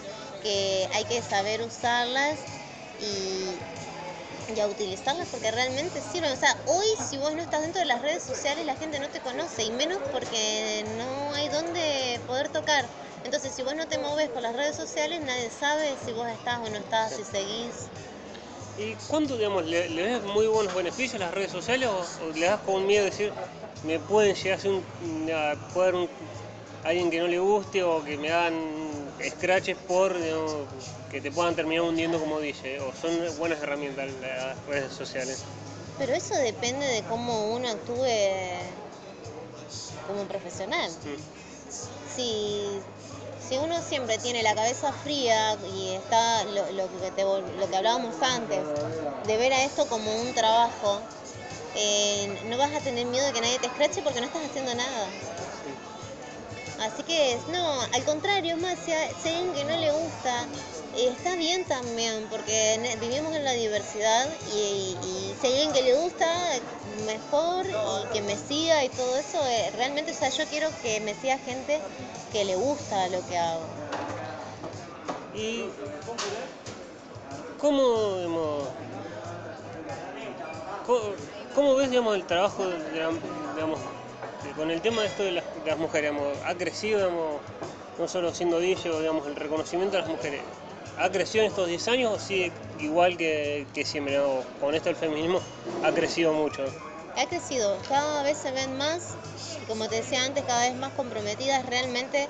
[0.42, 2.38] que hay que saber usarlas
[3.00, 3.73] y,
[4.46, 6.32] y a utilizarlas porque realmente sirven.
[6.32, 9.10] O sea, hoy si vos no estás dentro de las redes sociales la gente no
[9.10, 12.90] te conoce y menos porque no hay dónde poder tocar.
[13.22, 16.60] Entonces si vos no te moves por las redes sociales nadie sabe si vos estás
[16.60, 17.90] o no estás, si seguís.
[18.76, 22.46] ¿Y cuánto, digamos, le, le ves muy buenos beneficios a las redes sociales o, le
[22.46, 23.32] das con miedo de decir,
[23.82, 26.10] me pueden llegar a ser un, a- haber un-
[26.82, 28.54] alguien que no le guste o que me hagan
[29.22, 30.66] scratches por, digamos,
[31.10, 35.42] que te puedan terminar hundiendo como dije, o son buenas herramientas las redes sociales?
[35.98, 38.04] Pero eso depende de cómo uno actúe
[40.06, 40.90] como profesional.
[40.90, 42.16] Mm.
[42.16, 42.80] si,
[43.48, 47.76] si uno siempre tiene la cabeza fría y está lo, lo que, te lo que
[47.76, 48.60] hablábamos antes,
[49.26, 51.00] de ver a esto como un trabajo,
[51.76, 54.74] eh, no vas a tener miedo de que nadie te escrache porque no estás haciendo
[54.74, 55.08] nada.
[56.80, 60.46] Así que, no, al contrario, más, si alguien que no le gusta,
[60.96, 65.94] eh, está bien también, porque vivimos en la diversidad y, y si alguien que le
[65.94, 66.26] gusta,
[67.06, 69.44] mejor y que me siga y todo eso.
[69.46, 71.80] eh, realmente, o sea, yo quiero que me siga gente
[72.32, 73.66] que le gusta lo que hago.
[75.34, 75.64] ¿Y
[77.58, 78.68] cómo, digamos,
[81.54, 82.64] ¿cómo, ves digamos, el trabajo
[83.54, 83.80] digamos,
[84.52, 86.12] con el tema de esto de las, mujeres?
[86.44, 87.10] ¿Ha crecido
[87.98, 90.40] no solo siendo DJ, digamos, el reconocimiento de las mujeres?
[90.98, 94.20] ¿Ha crecido en estos 10 años o sigue igual que, siempre?
[94.60, 95.40] Con esto el feminismo
[95.82, 96.64] ha crecido mucho.
[97.16, 99.14] Ha crecido, cada vez se ven más
[99.62, 102.28] y como te decía antes, cada vez más comprometidas realmente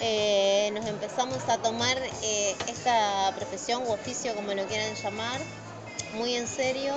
[0.00, 5.40] eh, nos empezamos a tomar eh, esta profesión u oficio, como lo quieran llamar,
[6.14, 6.94] muy en serio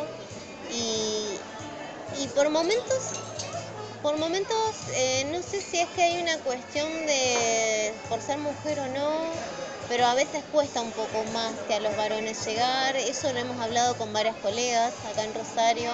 [0.72, 3.12] y, por momentos,
[4.04, 8.78] por momentos eh, no sé si es que hay una cuestión de por ser mujer
[8.82, 9.32] o no,
[9.88, 13.60] pero a veces cuesta un poco más que a los varones llegar, eso lo hemos
[13.62, 15.90] hablado con varias colegas acá en Rosario,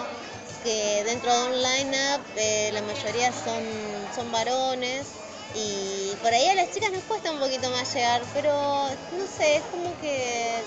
[0.63, 2.21] que dentro de un line-up
[2.73, 3.63] la mayoría son,
[4.15, 5.05] son varones
[5.53, 9.57] y por ahí a las chicas nos cuesta un poquito más llegar, pero no sé,
[9.57, 10.63] es como que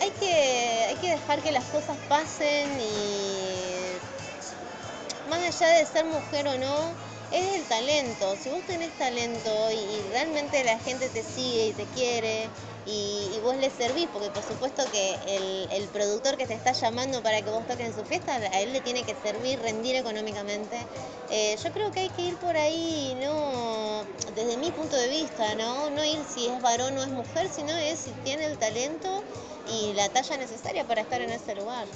[0.00, 3.39] hay, que hay que dejar que las cosas pasen y
[5.30, 6.76] más allá de ser mujer o no,
[7.32, 8.36] es el talento.
[8.36, 12.48] Si vos tenés talento y, realmente la gente te sigue y te quiere
[12.84, 15.14] y, vos le servís, porque por supuesto que
[15.70, 18.72] el, productor que te está llamando para que vos toques en su fiesta, a él
[18.72, 20.76] le tiene que servir, rendir económicamente.
[21.30, 24.04] Eh, yo creo que hay que ir por ahí, no
[24.34, 25.90] desde mi punto de vista, ¿no?
[25.90, 29.22] No ir si es varón o es mujer, sino es si tiene el talento
[29.68, 31.86] y la talla necesaria para estar en ese lugar.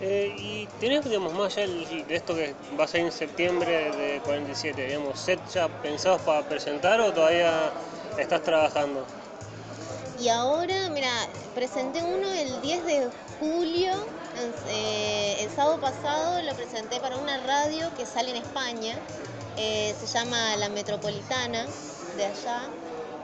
[0.00, 4.20] Eh, y tenés, digamos, más allá de esto que va a ser en septiembre de
[4.24, 7.72] 47, digamos, set ya pensados para presentar o todavía
[8.18, 9.04] estás trabajando?
[10.20, 11.10] Y ahora, mira,
[11.54, 13.08] presenté uno el 10 de
[13.40, 13.92] julio,
[14.68, 18.98] eh, el sábado pasado lo presenté para una radio que sale en España,
[19.56, 21.66] eh, se llama La Metropolitana
[22.16, 22.62] de allá.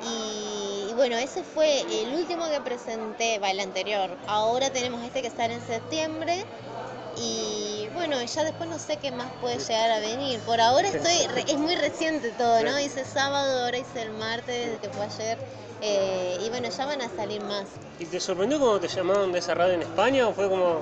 [0.04, 4.10] Y, y, bueno, ese fue el último que presenté, va, el anterior.
[4.26, 6.44] Ahora tenemos este que sale en septiembre
[7.16, 10.38] y bueno, ya después no sé qué más puede llegar a venir.
[10.40, 12.78] Por ahora estoy, es muy reciente todo, ¿no?
[12.78, 15.38] Hice sábado, ahora hice el martes, que fue ayer.
[15.80, 17.64] Eh, y bueno, ya van a salir más.
[17.98, 20.80] ¿Y te sorprendió cuando te llamaron de esa radio en España o fue como,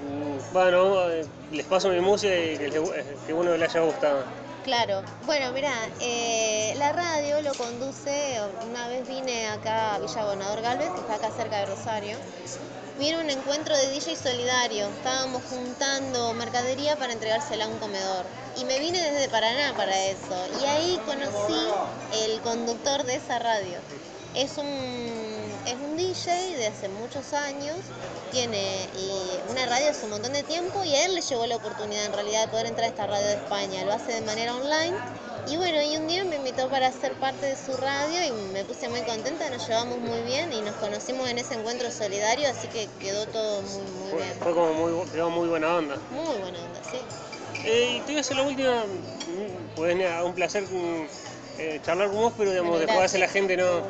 [0.00, 4.43] mm, bueno, eh, les paso mi música y que, que uno le haya gustado?
[4.64, 10.62] Claro, bueno, mira, eh, la radio lo conduce, una vez vine acá a Villa Bonador
[10.62, 12.16] Galvez, que está acá cerca de Rosario,
[12.98, 14.86] vino un encuentro de DJ solidario.
[14.88, 18.24] Estábamos juntando mercadería para entregársela a un comedor.
[18.56, 20.34] Y me vine desde Paraná para eso.
[20.62, 21.60] Y ahí conocí
[22.24, 23.78] el conductor de esa radio.
[24.34, 24.64] Es un,
[25.66, 27.76] es un DJ de hace muchos años,
[28.30, 28.88] tiene
[29.50, 32.12] una radio hace un montón de tiempo y a él le llegó la oportunidad en
[32.12, 33.84] realidad de poder entrar a esta radio de España.
[33.84, 34.96] Lo hace de manera online
[35.50, 38.64] y bueno, y un día me invitó para ser parte de su radio y me
[38.64, 42.66] puse muy contenta, nos llevamos muy bien y nos conocimos en ese encuentro solidario, así
[42.68, 44.34] que quedó todo muy, muy bien.
[44.40, 45.96] Fue como muy, muy buena onda.
[46.10, 46.98] Muy buena onda, sí.
[47.66, 48.84] Eh, y te voy a hacer la última,
[49.76, 51.06] pues un placer mm,
[51.58, 53.82] eh, charlar con vos, pero digamos, después hace la gente no,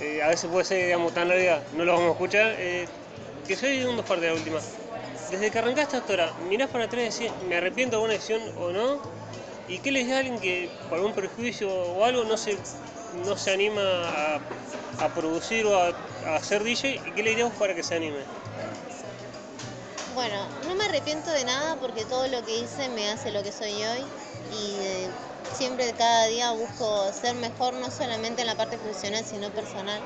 [0.00, 2.56] eh, a veces puede ser tan larga, no lo vamos a escuchar.
[2.56, 4.60] que soy un dos partes de la última.
[5.30, 8.40] Desde que arrancaste hasta ahora, mirás para atrás y decís, ¿me arrepiento de alguna decisión
[8.58, 8.98] o no?
[9.68, 12.56] ¿Y qué le dice a alguien que por algún prejuicio o algo no se,
[13.26, 13.82] no se anima
[14.98, 15.92] a, producir o a,
[16.34, 17.02] hacer DJ?
[17.04, 18.20] ¿Y qué le diríamos para que se anime?
[20.14, 23.52] Bueno, no me arrepiento de nada porque todo lo que hice me hace lo que
[23.52, 24.04] soy hoy
[24.50, 25.08] y eh,
[25.56, 30.00] siempre cada día busco ser mejor no solamente en la parte profesional sino personal.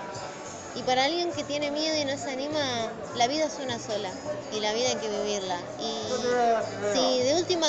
[0.74, 4.10] Y para alguien que tiene miedo y no se anima, la vida es una sola
[4.52, 5.58] y la vida hay que vivirla.
[5.78, 7.68] Y si de última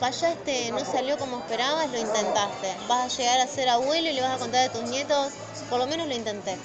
[0.00, 2.74] fallaste, no salió como esperabas, lo intentaste.
[2.88, 5.32] Vas a llegar a ser abuelo y le vas a contar a tus nietos,
[5.70, 6.56] por lo menos lo intenté.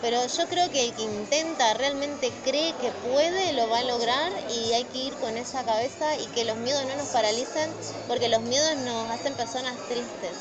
[0.00, 4.32] Pero yo creo que el que intenta, realmente cree que puede, lo va a lograr
[4.50, 7.70] y hay que ir con esa cabeza y que los miedos no nos paralicen
[8.08, 10.32] porque los miedos nos hacen personas tristes.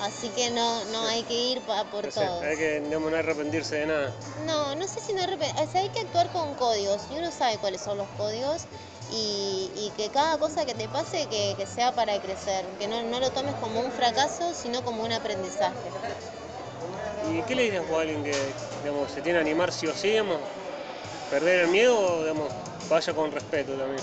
[0.00, 2.40] Así que no, no hay que ir por todo.
[2.42, 4.12] Hay que no arrepentirse de nada.
[4.46, 5.64] No, no sé si no arrepentirse.
[5.64, 8.62] O sea, hay que actuar con códigos y uno sabe cuáles son los códigos
[9.10, 13.30] y, que cada cosa que te pase que, sea para crecer, que no, no, lo
[13.30, 15.74] tomes como un fracaso, sino como un aprendizaje.
[17.30, 18.32] ¿Y qué le dices a alguien que
[18.82, 20.38] digamos, se tiene que animar sí o sí, digamos,
[21.30, 22.52] perder el miedo digamos,
[22.88, 24.02] vaya con respeto también?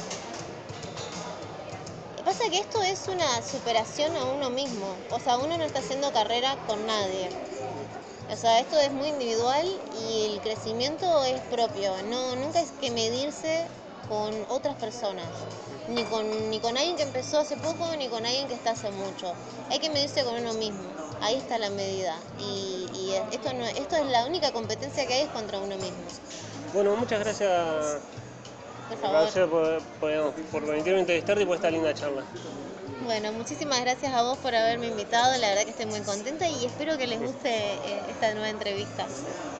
[2.23, 4.95] Pasa que esto es una superación a uno mismo.
[5.11, 7.29] O sea, uno no está haciendo carrera con nadie.
[8.31, 9.65] O sea, esto es muy individual
[10.01, 11.93] y el crecimiento es propio.
[12.09, 13.67] No, nunca hay que medirse
[14.09, 15.27] con otras personas.
[15.87, 18.89] Ni con, ni con alguien que empezó hace poco, ni con alguien que está hace
[18.89, 19.31] mucho.
[19.69, 21.04] Hay que medirse con uno mismo.
[21.21, 22.15] Ahí está la medida.
[22.39, 26.03] Y, esto, esto es la única competencia que hay es contra uno mismo.
[26.73, 28.01] Bueno, muchas gracias
[28.89, 29.21] por favor.
[29.21, 32.23] Gracias por, por, por permitirme entrevistarte y por esta linda charla.
[33.03, 36.65] Bueno, muchísimas gracias a vos por haberme invitado, la verdad que estoy muy contenta y
[36.65, 39.05] espero que les guste eh, esta nueva entrevista.